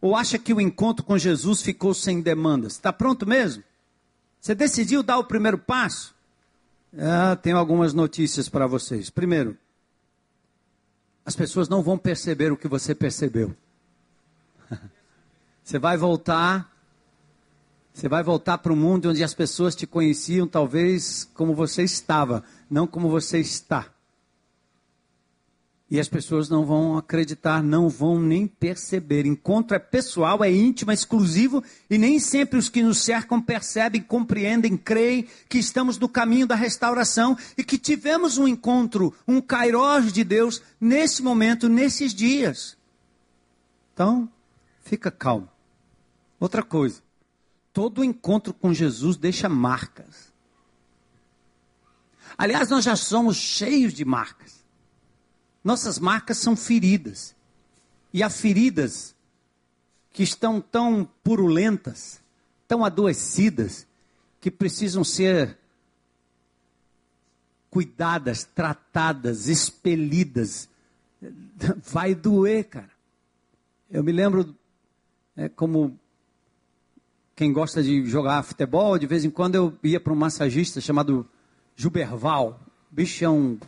[0.00, 2.74] Ou acha que o encontro com Jesus ficou sem demandas?
[2.74, 3.64] Está pronto mesmo?
[4.40, 6.14] Você decidiu dar o primeiro passo?
[6.96, 9.10] Ah, tenho algumas notícias para vocês.
[9.10, 9.56] Primeiro,
[11.24, 13.54] as pessoas não vão perceber o que você percebeu.
[15.62, 16.74] Você vai voltar,
[17.92, 22.42] você vai voltar para o mundo onde as pessoas te conheciam talvez como você estava,
[22.70, 23.92] não como você está.
[25.90, 29.24] E as pessoas não vão acreditar, não vão nem perceber.
[29.24, 34.02] Encontro é pessoal, é íntimo, é exclusivo, e nem sempre os que nos cercam percebem,
[34.02, 40.12] compreendem, creem que estamos no caminho da restauração e que tivemos um encontro, um kairós
[40.12, 42.76] de Deus nesse momento, nesses dias.
[43.94, 44.28] Então,
[44.82, 45.48] fica calmo.
[46.38, 47.02] Outra coisa,
[47.72, 50.30] todo encontro com Jesus deixa marcas.
[52.36, 54.57] Aliás, nós já somos cheios de marcas.
[55.62, 57.34] Nossas marcas são feridas.
[58.12, 59.14] E há feridas
[60.12, 62.20] que estão tão purulentas,
[62.66, 63.86] tão adoecidas,
[64.40, 65.58] que precisam ser
[67.70, 70.68] cuidadas, tratadas, expelidas.
[71.84, 72.90] Vai doer, cara.
[73.90, 74.54] Eu me lembro,
[75.36, 75.98] é, como
[77.34, 81.28] quem gosta de jogar futebol, de vez em quando eu ia para um massagista chamado
[81.76, 82.60] Juberval.
[82.90, 83.58] bicho é um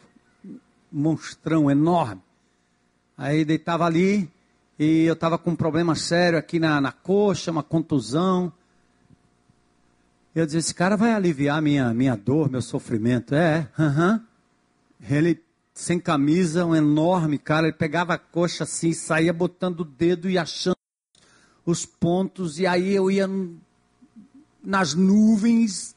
[0.90, 2.22] monstrão enorme.
[3.16, 4.30] Aí deitava ali
[4.78, 8.52] e eu estava com um problema sério aqui na, na coxa, uma contusão.
[10.34, 13.34] Eu dizia, esse cara vai aliviar minha, minha dor, meu sofrimento.
[13.34, 14.14] É, aham.
[14.14, 15.16] Uh -huh.
[15.16, 15.42] Ele
[15.80, 20.36] sem camisa, um enorme cara, ele pegava a coxa assim, saía botando o dedo e
[20.36, 20.76] achando
[21.64, 23.28] os pontos, e aí eu ia
[24.62, 25.96] nas nuvens,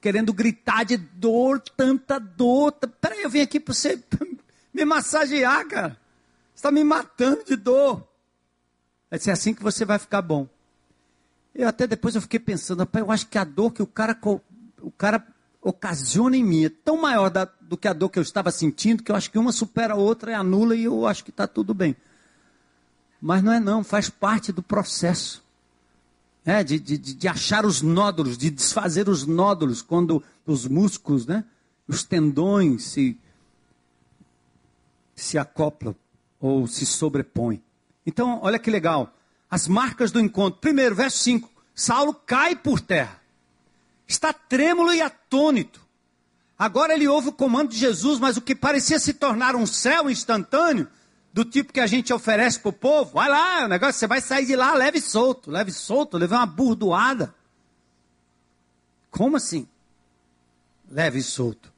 [0.00, 2.72] querendo gritar de dor, tanta dor.
[3.00, 4.02] Peraí, eu vim aqui para você
[4.72, 5.98] me massagear, cara.
[6.54, 8.06] Você está me matando de dor.
[9.10, 10.48] Vai ser assim que você vai ficar bom.
[11.54, 14.16] Eu até depois eu fiquei pensando, rapaz, eu acho que a dor que o cara,
[14.80, 15.26] o cara
[15.60, 19.02] ocasiona em mim é tão maior da, do que a dor que eu estava sentindo,
[19.02, 21.46] que eu acho que uma supera a outra e anula e eu acho que está
[21.46, 21.96] tudo bem.
[23.20, 25.42] Mas não é não, faz parte do processo
[26.44, 31.44] é, de, de, de achar os nódulos, de desfazer os nódulos, quando os músculos, né,
[31.86, 33.18] os tendões se,
[35.14, 35.94] se acoplam
[36.40, 37.62] ou se sobrepõem.
[38.06, 39.14] Então, olha que legal.
[39.50, 40.60] As marcas do encontro.
[40.60, 41.50] Primeiro, verso 5.
[41.74, 43.20] Saulo cai por terra.
[44.06, 45.80] Está trêmulo e atônito.
[46.58, 50.10] Agora ele ouve o comando de Jesus, mas o que parecia se tornar um céu
[50.10, 50.88] instantâneo
[51.32, 54.20] do tipo que a gente oferece para o povo, vai lá, o negócio, você vai
[54.20, 57.34] sair de lá leve solto, leve solto, leve uma burdoada.
[59.10, 59.68] Como assim?
[60.90, 61.72] Leve solto.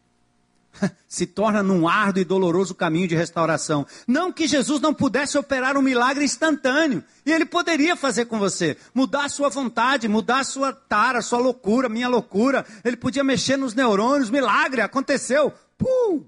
[1.06, 3.86] Se torna num árduo e doloroso caminho de restauração.
[4.06, 7.04] Não que Jesus não pudesse operar um milagre instantâneo.
[7.26, 8.76] E ele poderia fazer com você.
[8.94, 12.64] Mudar a sua vontade, mudar a sua tara, a sua loucura, minha loucura.
[12.82, 14.30] Ele podia mexer nos neurônios.
[14.30, 15.52] Milagre, aconteceu.
[15.76, 16.24] Pum!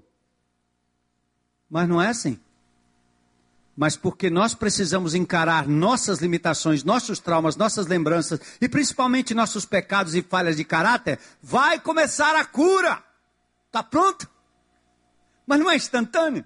[1.67, 2.39] Mas não é assim
[3.75, 10.15] mas porque nós precisamos encarar nossas limitações, nossos traumas, nossas lembranças e principalmente nossos pecados
[10.15, 13.03] e falhas de caráter, vai começar a cura.
[13.71, 14.29] Tá pronto?
[15.45, 16.45] Mas não é instantâneo.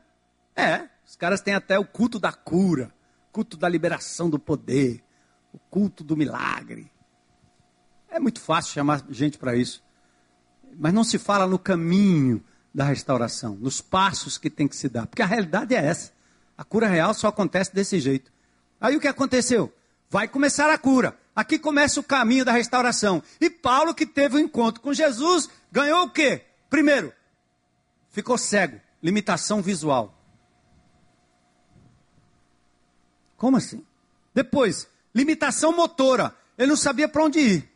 [0.55, 2.91] É, os caras têm até o culto da cura,
[3.31, 5.03] culto da liberação do poder,
[5.53, 6.91] o culto do milagre.
[8.09, 9.83] É muito fácil chamar gente para isso.
[10.77, 15.05] Mas não se fala no caminho da restauração, nos passos que tem que se dar,
[15.07, 16.11] porque a realidade é essa.
[16.59, 18.29] A cura real só acontece desse jeito.
[18.81, 19.73] Aí o que aconteceu?
[20.09, 21.17] Vai começar a cura.
[21.33, 23.23] Aqui começa o caminho da restauração.
[23.39, 26.43] E Paulo, que teve um encontro com Jesus, ganhou o quê?
[26.69, 27.13] Primeiro,
[28.11, 30.13] ficou cego, limitação visual.
[33.37, 33.81] Como assim?
[34.33, 36.35] Depois, limitação motora.
[36.57, 37.69] Ele não sabia para onde ir.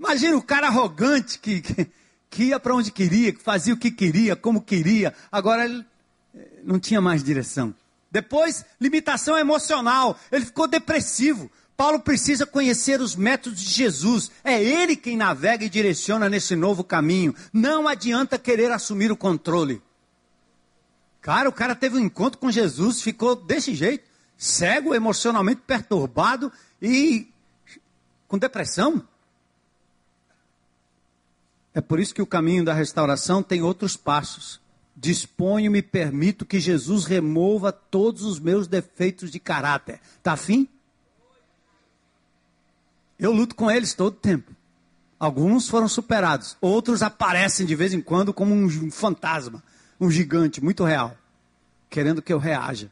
[0.00, 1.88] Imagina o cara arrogante que, que,
[2.28, 5.14] que ia para onde queria, que fazia o que queria, como queria.
[5.30, 5.86] Agora ele
[6.34, 7.72] eh, não tinha mais direção.
[8.14, 10.16] Depois, limitação emocional.
[10.30, 11.50] Ele ficou depressivo.
[11.76, 14.30] Paulo precisa conhecer os métodos de Jesus.
[14.44, 17.34] É ele quem navega e direciona nesse novo caminho.
[17.52, 19.82] Não adianta querer assumir o controle.
[21.20, 24.04] Cara, o cara teve um encontro com Jesus, ficou desse jeito,
[24.38, 27.28] cego, emocionalmente perturbado e
[28.28, 29.02] com depressão.
[31.74, 34.62] É por isso que o caminho da restauração tem outros passos
[34.96, 40.00] disponho e permito que Jesus remova todos os meus defeitos de caráter.
[40.22, 40.68] Tá afim?
[43.18, 44.52] Eu luto com eles todo tempo.
[45.18, 49.62] Alguns foram superados, outros aparecem de vez em quando como um fantasma,
[49.98, 51.16] um gigante muito real,
[51.88, 52.90] querendo que eu reaja.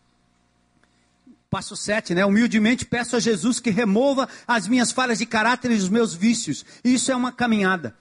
[1.51, 2.25] Passo 7, né?
[2.25, 6.65] Humildemente peço a Jesus que remova as minhas falhas de caráter e os meus vícios.
[6.83, 7.95] Isso é uma caminhada.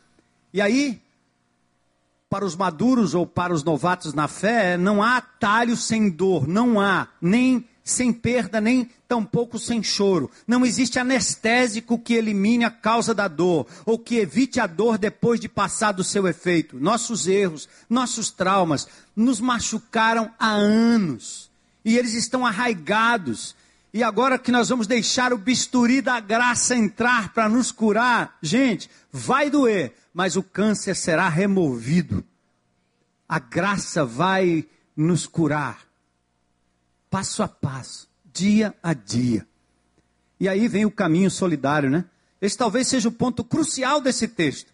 [0.53, 1.01] E aí,
[2.31, 6.79] para os maduros ou para os novatos na fé, não há atalho sem dor, não
[6.79, 10.31] há, nem sem perda, nem tampouco sem choro.
[10.47, 15.41] Não existe anestésico que elimine a causa da dor, ou que evite a dor depois
[15.41, 16.79] de passar do seu efeito.
[16.79, 21.51] Nossos erros, nossos traumas nos machucaram há anos.
[21.83, 23.57] e eles estão arraigados.
[23.93, 28.89] E agora que nós vamos deixar o bisturi da graça entrar para nos curar, gente,
[29.11, 32.23] vai doer, mas o câncer será removido.
[33.27, 35.81] A graça vai nos curar,
[37.09, 39.47] passo a passo, dia a dia.
[40.39, 42.05] E aí vem o caminho solidário, né?
[42.41, 44.73] Esse talvez seja o ponto crucial desse texto.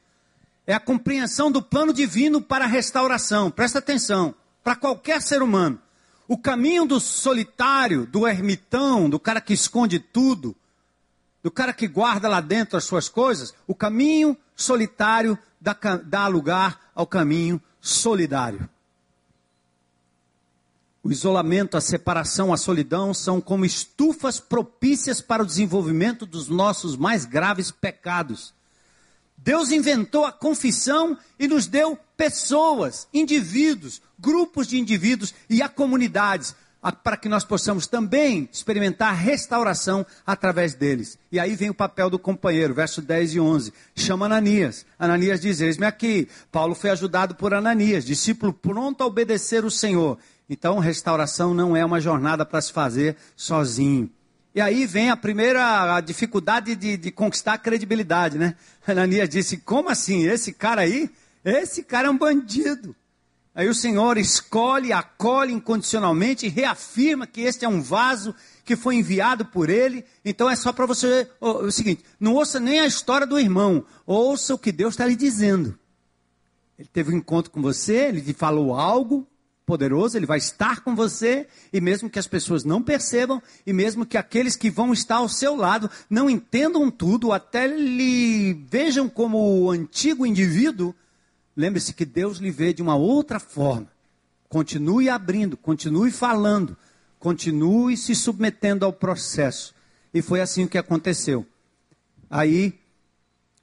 [0.66, 3.52] É a compreensão do plano divino para a restauração.
[3.52, 5.80] Presta atenção, para qualquer ser humano.
[6.28, 10.56] O caminho do solitário, do ermitão, do cara que esconde tudo,
[11.44, 16.92] do cara que guarda lá dentro as suas coisas, o caminho solitário dá, dá lugar
[16.94, 18.70] ao caminho solidário.
[21.04, 26.98] O isolamento, a separação, a solidão são como estufas propícias para o desenvolvimento dos nossos
[26.98, 28.54] mais graves pecados.
[29.38, 36.54] Deus inventou a confissão e nos deu pessoas, indivíduos, grupos de indivíduos e a comunidades,
[37.04, 41.18] para que nós possamos também experimentar restauração através deles.
[41.32, 43.74] E aí vem o papel do companheiro, verso 10 e 11.
[43.96, 44.86] Chama Ananias.
[44.98, 46.28] Ananias diz: Eis-me aqui.
[46.52, 50.18] Paulo foi ajudado por Ananias, discípulo pronto a obedecer o Senhor.
[50.50, 54.10] Então, restauração não é uma jornada para se fazer sozinho.
[54.56, 58.56] E aí vem a primeira a dificuldade de, de, conquistar a credibilidade, né?
[58.88, 60.26] Ananias disse: Como assim?
[60.26, 61.10] Esse cara aí?
[61.44, 62.96] Esse cara é um bandido.
[63.58, 68.98] Aí o Senhor escolhe, acolhe incondicionalmente e reafirma que este é um vaso que foi
[68.98, 70.06] enviado por ele.
[70.24, 71.28] Então é só para você.
[71.42, 75.08] Oh, o seguinte: não ouça nem a história do irmão, ouça o que Deus está
[75.08, 75.76] lhe dizendo.
[76.78, 79.28] Ele teve um encontro com você, ele lhe falou algo,
[79.66, 84.06] poderoso, ele vai estar com você, e mesmo que as pessoas não percebam, e mesmo
[84.06, 89.64] que aqueles que vão estar ao seu lado não entendam tudo, até lhe vejam como
[89.64, 90.94] o antigo indivíduo,
[91.58, 93.88] lembre-se que Deus lhe vê de uma outra forma.
[94.48, 96.78] Continue abrindo, continue falando,
[97.20, 99.74] continue se submetendo ao processo.
[100.14, 101.46] E foi assim que aconteceu.
[102.30, 102.80] Aí,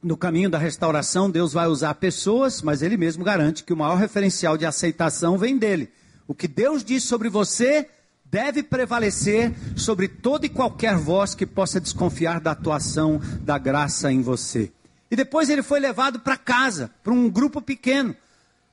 [0.02, 3.96] no caminho da restauração, Deus vai usar pessoas, mas Ele mesmo garante que o maior
[3.96, 5.90] referencial de aceitação vem dele.
[6.26, 7.88] O que Deus diz sobre você
[8.24, 14.20] deve prevalecer sobre toda e qualquer voz que possa desconfiar da atuação da graça em
[14.20, 14.72] você.
[15.14, 18.16] E depois ele foi levado para casa, para um grupo pequeno.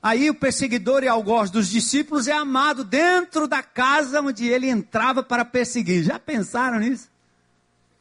[0.02, 5.22] Aí o perseguidor e algoz dos discípulos é amado dentro da casa onde ele entrava
[5.22, 6.02] para perseguir.
[6.02, 7.08] Já pensaram nisso?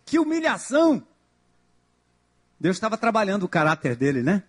[0.04, 1.04] Que humilhação!
[2.60, 4.42] Deus estava trabalhando o caráter dele, né?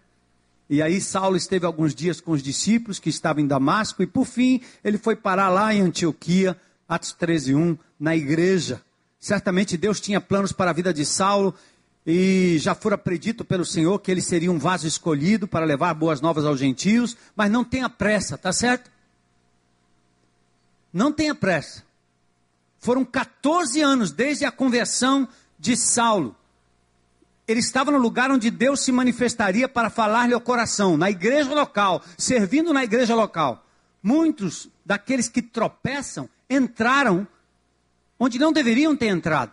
[0.70, 4.24] E aí Saulo esteve alguns dias com os discípulos que estavam em Damasco e por
[4.24, 6.57] fim ele foi parar lá em Antioquia,
[6.88, 8.81] Atos 13:1, na igreja.
[9.20, 11.55] Certamente Deus tinha planos para a vida de Saulo
[12.06, 16.20] e já fora predito pelo Senhor que ele seria um vaso escolhido para levar boas
[16.20, 18.90] novas aos gentios, mas não tenha pressa, tá certo?
[20.92, 21.84] Não tenha pressa.
[22.78, 26.36] Foram 14 anos desde a conversão de Saulo
[27.46, 32.02] ele estava no lugar onde Deus se manifestaria para falar-lhe ao coração, na igreja local,
[32.16, 33.66] servindo na igreja local.
[34.02, 37.26] Muitos daqueles que tropeçam entraram
[38.18, 39.52] onde não deveriam ter entrado,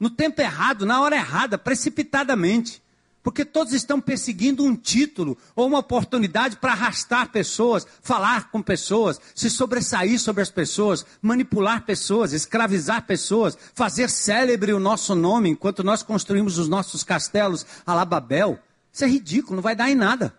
[0.00, 2.82] no tempo errado, na hora errada, precipitadamente.
[3.22, 9.20] Porque todos estão perseguindo um título ou uma oportunidade para arrastar pessoas, falar com pessoas,
[9.34, 15.84] se sobressair sobre as pessoas, manipular pessoas, escravizar pessoas, fazer célebre o nosso nome enquanto
[15.84, 18.58] nós construímos os nossos castelos a la Babel.
[18.90, 20.34] Isso é ridículo, não vai dar em nada.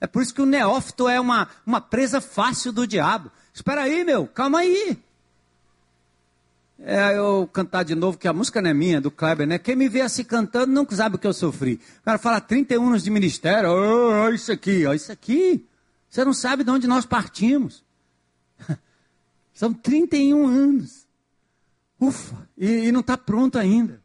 [0.00, 3.30] É por isso que o neófito é uma, uma presa fácil do diabo.
[3.52, 4.96] Espera aí, meu, calma aí.
[6.82, 9.58] É, eu cantar de novo, que a música não é minha, do Kleber, né?
[9.58, 11.78] Quem me vê assim cantando não sabe o que eu sofri.
[12.00, 15.66] O cara fala 31 anos de ministério, oh, oh, isso aqui, oh, isso aqui.
[16.08, 17.84] Você não sabe de onde nós partimos.
[19.52, 21.06] São 31 anos.
[22.00, 24.02] Ufa, e, e não está pronto ainda.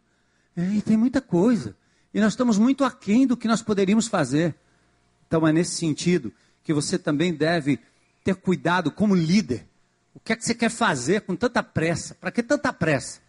[0.55, 1.77] É, e tem muita coisa.
[2.13, 4.53] E nós estamos muito aquém do que nós poderíamos fazer.
[5.27, 7.79] Então é nesse sentido que você também deve
[8.21, 9.65] ter cuidado como líder
[10.15, 12.15] o que é que você quer fazer com tanta pressa?
[12.15, 13.19] Para que tanta pressa?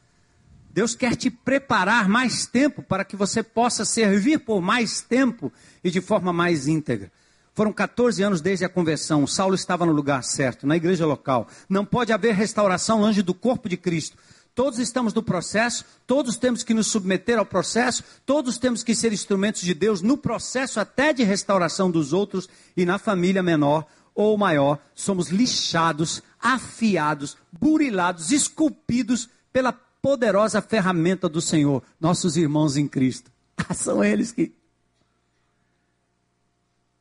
[0.73, 5.91] Deus quer te preparar mais tempo para que você possa servir por mais tempo e
[5.91, 7.11] de forma mais íntegra.
[7.55, 9.27] Foram 14 anos desde a conversão.
[9.27, 11.49] Saulo estava no lugar certo, na igreja local.
[11.69, 14.17] Não pode haver restauração longe do corpo de Cristo.
[14.55, 19.13] Todos estamos no processo, todos temos que nos submeter ao processo, todos temos que ser
[19.13, 23.87] instrumentos de Deus no processo até de restauração dos outros e na família menor
[24.17, 32.87] ou maior, somos lixados, afiados, burilados, esculpidos pela poderosa ferramenta do Senhor, nossos irmãos em
[32.87, 33.31] Cristo.
[33.69, 34.53] Ah, são eles que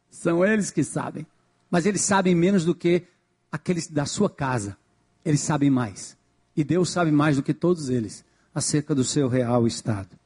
[0.09, 1.27] são eles que sabem.
[1.69, 3.03] Mas eles sabem menos do que
[3.51, 4.77] aqueles da sua casa.
[5.23, 6.17] Eles sabem mais.
[6.55, 8.23] E Deus sabe mais do que todos eles
[8.53, 10.17] acerca do seu real estado.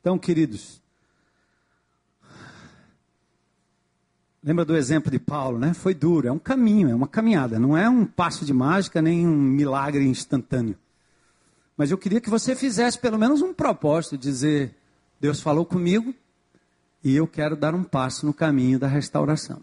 [0.00, 0.82] Então, queridos,
[4.46, 5.74] lembra do exemplo de Paulo, né?
[5.74, 9.26] Foi duro, é um caminho, é uma caminhada, não é um passo de mágica nem
[9.26, 10.76] um milagre instantâneo.
[11.76, 14.72] Mas eu queria que você fizesse pelo menos um propósito, dizer:
[15.20, 16.14] Deus falou comigo
[17.02, 19.60] e eu quero dar um passo no caminho da restauração.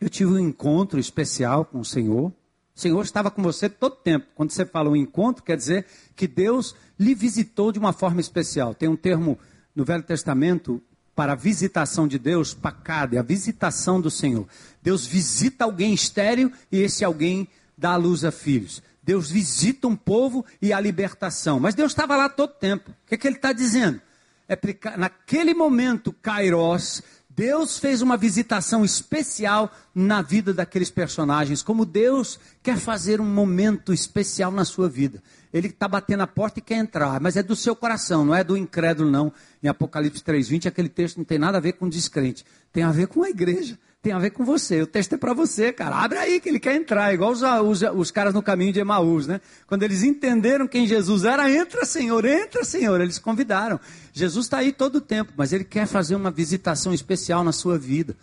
[0.00, 2.32] Eu tive um encontro especial com o Senhor.
[2.74, 4.26] O Senhor estava com você todo tempo.
[4.34, 8.74] Quando você fala um encontro, quer dizer que Deus lhe visitou de uma forma especial.
[8.74, 9.38] Tem um termo
[9.74, 10.82] no Velho Testamento
[11.18, 14.46] para a visitação de Deus, pacade, a visitação do Senhor.
[14.80, 18.80] Deus visita alguém estéreo e esse alguém dá a luz a filhos.
[19.02, 21.58] Deus visita um povo e a libertação.
[21.58, 22.92] Mas Deus estava lá todo tempo.
[22.92, 24.00] O que, é que ele está dizendo?
[24.48, 24.56] É
[24.96, 32.78] naquele momento, Kairos, Deus fez uma visitação especial na vida daqueles personagens, como Deus quer
[32.78, 35.20] fazer um momento especial na sua vida.
[35.52, 38.44] Ele está batendo a porta e quer entrar, mas é do seu coração, não é
[38.44, 39.32] do incrédulo, não.
[39.62, 43.08] Em Apocalipse 3,20, aquele texto não tem nada a ver com descrente, tem a ver
[43.08, 44.82] com a igreja, tem a ver com você.
[44.82, 45.96] O texto é para você, cara.
[45.96, 49.26] Abre aí que ele quer entrar, igual os, os, os caras no caminho de Emaús,
[49.26, 49.40] né?
[49.66, 53.00] Quando eles entenderam quem Jesus era, entra, Senhor, entra, Senhor.
[53.00, 53.80] Eles convidaram.
[54.12, 57.78] Jesus está aí todo o tempo, mas ele quer fazer uma visitação especial na sua
[57.78, 58.16] vida.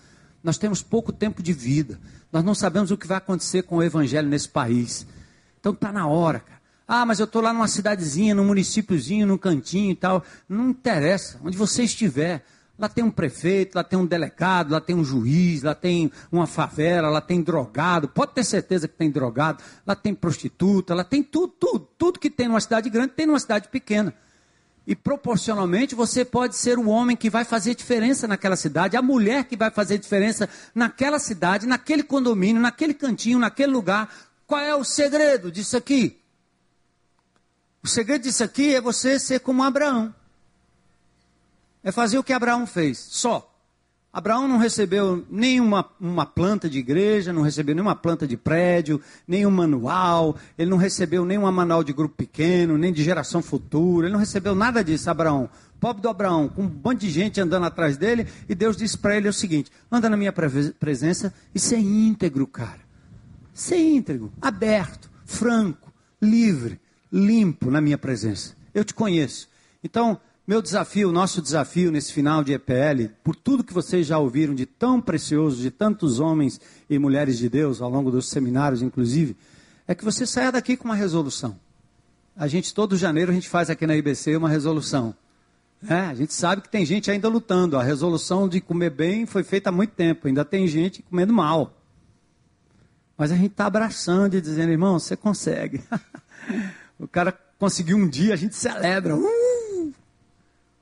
[0.43, 1.99] Nós temos pouco tempo de vida.
[2.31, 5.05] Nós não sabemos o que vai acontecer com o evangelho nesse país.
[5.59, 6.54] Então está na hora, cara.
[6.87, 10.23] Ah, mas eu estou lá numa cidadezinha, num municípiozinho, num cantinho e tal.
[10.47, 12.43] Não interessa, onde você estiver.
[12.77, 16.45] Lá tem um prefeito, lá tem um delegado, lá tem um juiz, lá tem uma
[16.45, 18.07] favela, lá tem drogado.
[18.09, 19.63] Pode ter certeza que tem drogado.
[19.87, 21.87] Lá tem prostituta, lá tem tudo, tudo.
[21.97, 24.13] Tudo que tem numa cidade grande tem numa cidade pequena.
[24.85, 29.45] E proporcionalmente você pode ser o homem que vai fazer diferença naquela cidade, a mulher
[29.45, 34.13] que vai fazer diferença naquela cidade, naquele condomínio, naquele cantinho, naquele lugar.
[34.45, 36.19] Qual é o segredo disso aqui?
[37.85, 40.11] O segredo disso aqui é você ser como Abraão.
[41.83, 43.55] É fazer o que Abraão fez, só.
[44.11, 49.51] Abraão não recebeu nenhuma uma planta de igreja, não recebeu nenhuma planta de prédio, nenhum
[49.51, 54.19] manual, ele não recebeu nenhum manual de grupo pequeno, nem de geração futura, ele não
[54.19, 55.47] recebeu nada disso, Abraão.
[55.79, 59.15] Pobre do Abraão, com um monte de gente andando atrás dele, e Deus disse para
[59.15, 62.81] ele o seguinte: anda na minha presença e ser íntegro, cara.
[63.53, 66.79] Ser íntegro, aberto, franco, livre,
[67.15, 68.53] limpo na minha presença.
[68.73, 69.47] Eu te conheço.
[69.81, 74.53] Então, meu desafio, nosso desafio nesse final de EPL, por tudo que vocês já ouviram
[74.53, 76.59] de tão precioso, de tantos homens
[76.89, 79.37] e mulheres de Deus, ao longo dos seminários, inclusive,
[79.87, 81.57] é que você saia daqui com uma resolução.
[82.35, 85.15] A gente, todo janeiro, a gente faz aqui na IBC uma resolução.
[85.87, 87.77] É, a gente sabe que tem gente ainda lutando.
[87.77, 90.27] A resolução de comer bem foi feita há muito tempo.
[90.27, 91.79] Ainda tem gente comendo mal.
[93.17, 95.81] Mas a gente está abraçando e dizendo, irmão, você consegue.
[96.99, 99.15] o cara conseguiu um dia, a gente celebra.
[99.15, 99.93] Uh!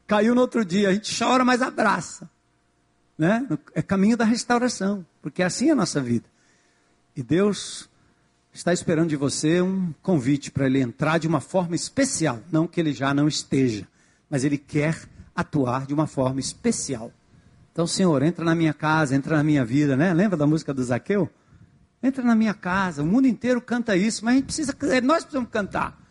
[0.05, 2.29] Caiu no outro dia, a gente chora, mas abraça.
[3.17, 3.47] Né?
[3.73, 6.25] É caminho da restauração, porque é assim a nossa vida.
[7.15, 7.89] E Deus
[8.53, 12.39] está esperando de você um convite para ele entrar de uma forma especial.
[12.51, 13.87] Não que ele já não esteja,
[14.29, 17.11] mas ele quer atuar de uma forma especial.
[17.71, 20.13] Então, Senhor, entra na minha casa, entra na minha vida, né?
[20.13, 21.27] Lembra da música do Zaqueu?
[22.03, 25.49] Entra na minha casa, o mundo inteiro canta isso, mas a gente precisa, nós precisamos
[25.49, 26.02] cantar.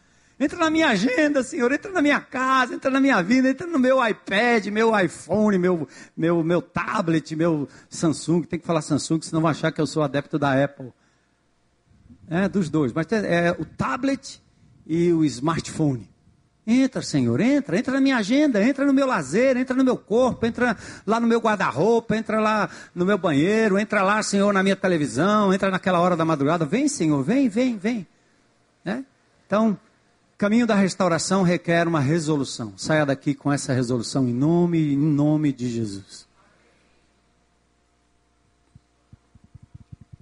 [0.43, 3.79] Entra na minha agenda, Senhor, entra na minha casa, entra na minha vida, entra no
[3.79, 5.87] meu iPad, meu iPhone, meu,
[6.17, 8.43] meu, meu tablet, meu Samsung.
[8.43, 10.93] Tem que falar Samsung, senão vão achar que eu sou adepto da Apple.
[12.29, 12.93] É, dos dois.
[12.93, 14.43] Mas é o tablet
[14.85, 16.11] e o smartphone.
[16.67, 20.45] Entra, Senhor, entra, entra na minha agenda, entra no meu lazer, entra no meu corpo,
[20.45, 20.77] entra
[21.07, 25.55] lá no meu guarda-roupa, entra lá no meu banheiro, entra lá, Senhor, na minha televisão,
[25.55, 26.65] entra naquela hora da madrugada.
[26.65, 28.07] Vem, Senhor, vem, vem, vem.
[28.85, 29.05] É?
[29.47, 29.79] Então,
[30.43, 32.77] caminho da restauração requer uma resolução.
[32.77, 36.27] Saia daqui com essa resolução em nome, em nome de Jesus.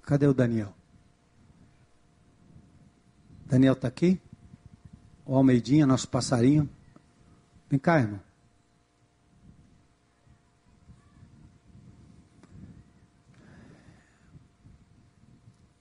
[0.03, 0.75] Cadê o Daniel?
[3.47, 4.21] Daniel está aqui?
[5.25, 6.69] O Almeidinha, nosso passarinho.
[7.71, 8.21] Vem cá, irmão.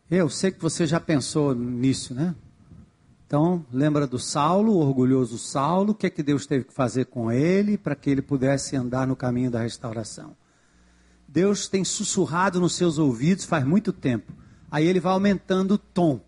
[0.10, 2.34] Eu sei que você já pensou nisso, né?
[3.30, 7.06] Então, lembra do Saulo, o orgulhoso Saulo, o que é que Deus teve que fazer
[7.06, 10.36] com ele para que ele pudesse andar no caminho da restauração?
[11.28, 14.34] Deus tem sussurrado nos seus ouvidos faz muito tempo.
[14.72, 16.20] Aí ele vai aumentando o tom.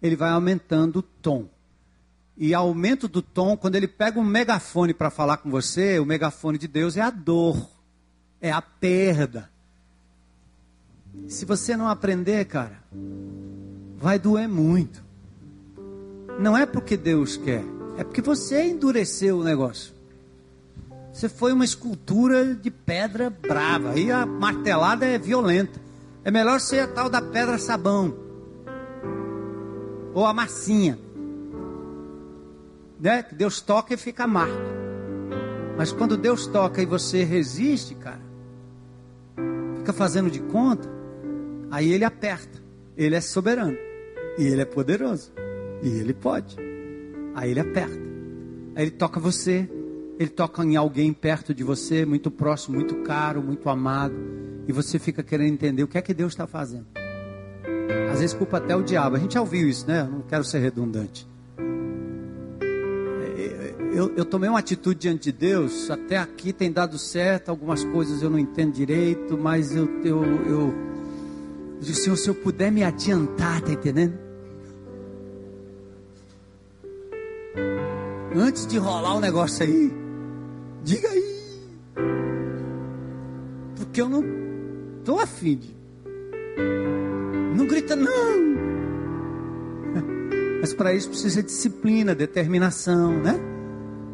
[0.00, 1.50] Ele vai aumentando o tom.
[2.34, 6.56] E aumento do tom, quando ele pega um megafone para falar com você, o megafone
[6.56, 7.68] de Deus é a dor,
[8.40, 9.50] é a perda.
[11.28, 12.82] Se você não aprender, cara,
[13.98, 15.04] vai doer muito.
[16.38, 17.64] Não é porque Deus quer,
[17.96, 19.94] é porque você endureceu o negócio.
[21.12, 25.80] Você foi uma escultura de pedra brava, e a martelada é violenta.
[26.22, 28.14] É melhor ser a tal da pedra sabão,
[30.12, 30.98] ou a massinha,
[33.00, 33.22] né?
[33.22, 34.76] Que Deus toca e fica amargo.
[35.76, 38.20] Mas quando Deus toca e você resiste, cara,
[39.78, 40.88] fica fazendo de conta,
[41.70, 42.60] aí ele aperta.
[42.96, 43.76] Ele é soberano.
[44.38, 45.30] E ele é poderoso.
[45.82, 46.56] E ele pode.
[47.34, 47.98] Aí ele aperta.
[48.74, 49.68] Aí ele toca você.
[50.18, 54.14] Ele toca em alguém perto de você, muito próximo, muito caro, muito amado.
[54.66, 56.86] E você fica querendo entender o que é que Deus está fazendo.
[58.10, 59.16] Às vezes culpa até o diabo.
[59.16, 60.08] A gente já ouviu isso, né?
[60.10, 61.28] Não quero ser redundante
[63.96, 68.20] eu, eu, tomei uma atitude diante de Deus, até aqui tem dado certo, algumas coisas
[68.20, 70.74] eu não entendo direito, mas eu, eu, eu,
[71.78, 74.25] eu Senhor, se eu puder me adiantar, tá entendendo?
[78.38, 79.90] Antes de rolar o negócio aí,
[80.84, 81.40] diga aí.
[83.76, 84.22] Porque eu não
[84.98, 85.74] estou afim de.
[87.56, 88.10] Não grita, não.
[90.60, 93.40] Mas para isso precisa de disciplina, determinação, né?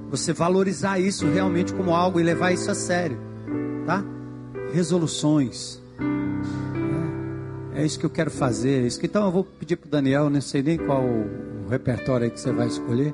[0.08, 3.18] Você valorizar isso realmente como algo e levar isso a sério,
[3.86, 4.04] tá?
[4.72, 5.82] Resoluções.
[7.74, 8.84] É, é isso que eu quero fazer.
[8.84, 11.66] É isso que, então eu vou pedir para o Daniel, não sei nem qual o
[11.68, 13.12] repertório que você vai escolher,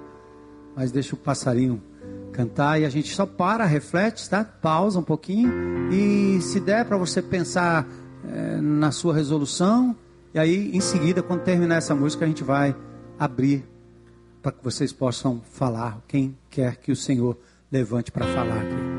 [0.79, 1.83] mas deixa o passarinho
[2.31, 4.45] cantar e a gente só para, reflete, tá?
[4.45, 5.53] Pausa um pouquinho
[5.93, 7.85] e se der para você pensar
[8.24, 9.97] é, na sua resolução
[10.33, 12.76] e aí em seguida quando terminar essa música a gente vai
[13.18, 13.68] abrir
[14.41, 17.37] para que vocês possam falar quem quer que o Senhor
[17.72, 18.98] levante para falar aqui.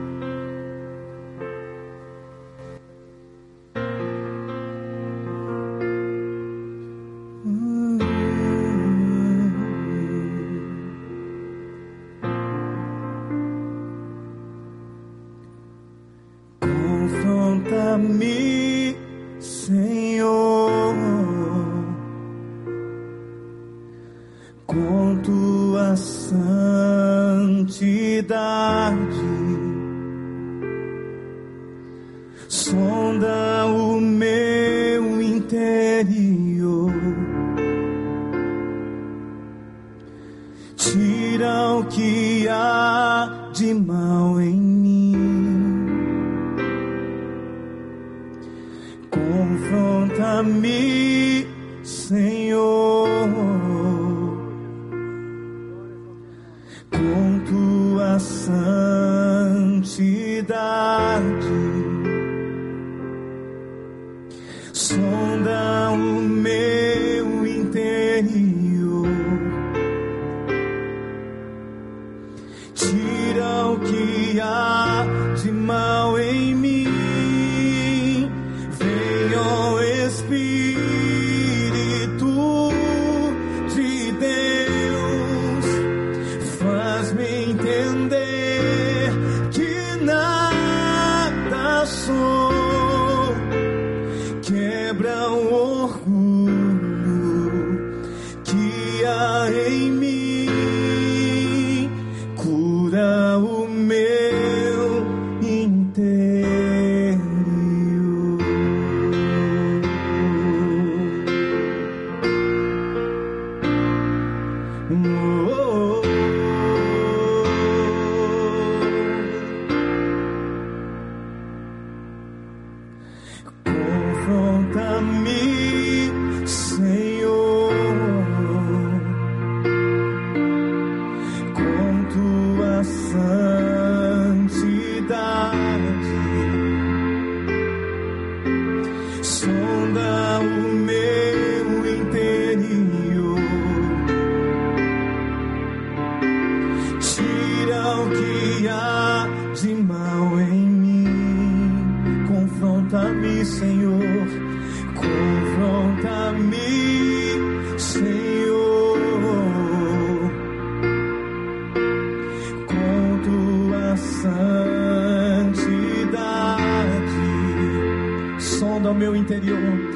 [169.32, 169.89] interior.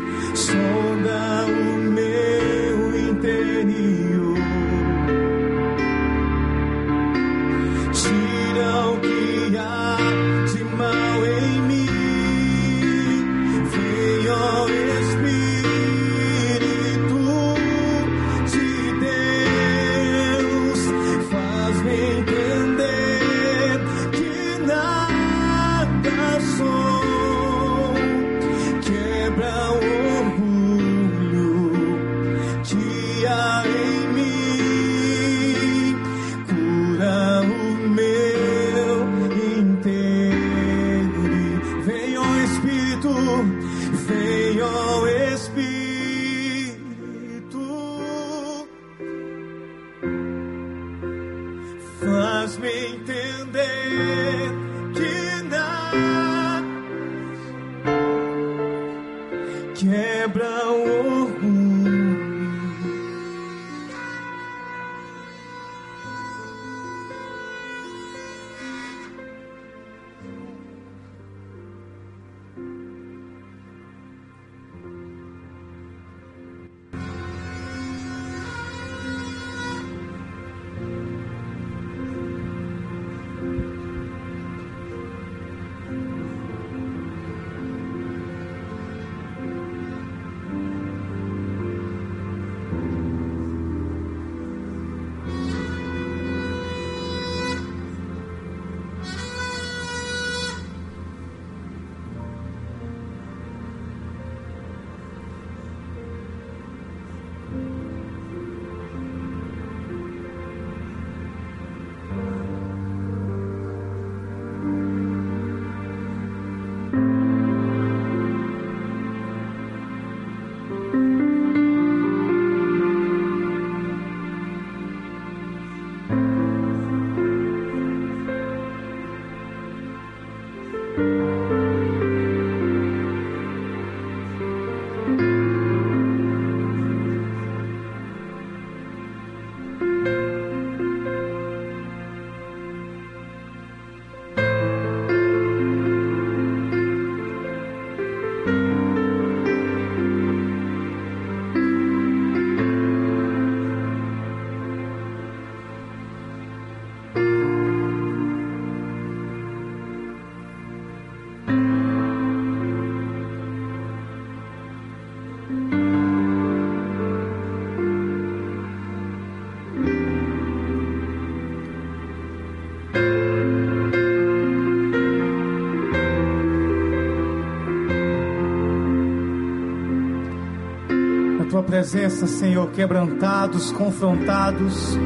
[181.63, 184.97] Presença, Senhor, quebrantados, confrontados.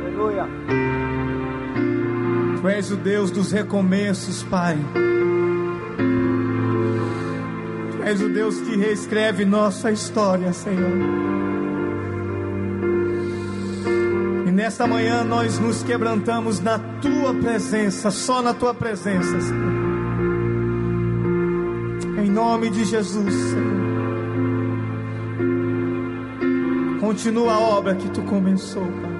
[0.00, 0.46] Aleluia.
[2.60, 4.78] Tu és o Deus dos recomeços, Pai.
[7.92, 10.92] Tu és o Deus que reescreve nossa história, Senhor.
[14.46, 19.73] E nesta manhã nós nos quebrantamos na tua presença, só na tua presença, Senhor
[22.34, 23.84] nome de Jesus, Senhor.
[27.00, 29.13] Continua a obra que tu começou, Pai.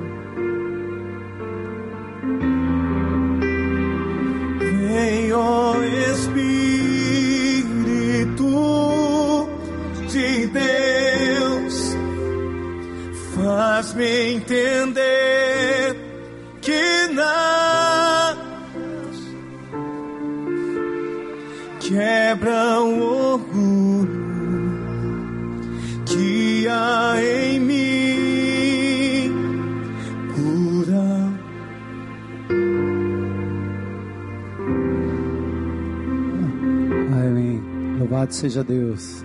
[38.44, 39.24] Seja Deus.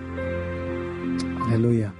[1.46, 1.99] Aleluia.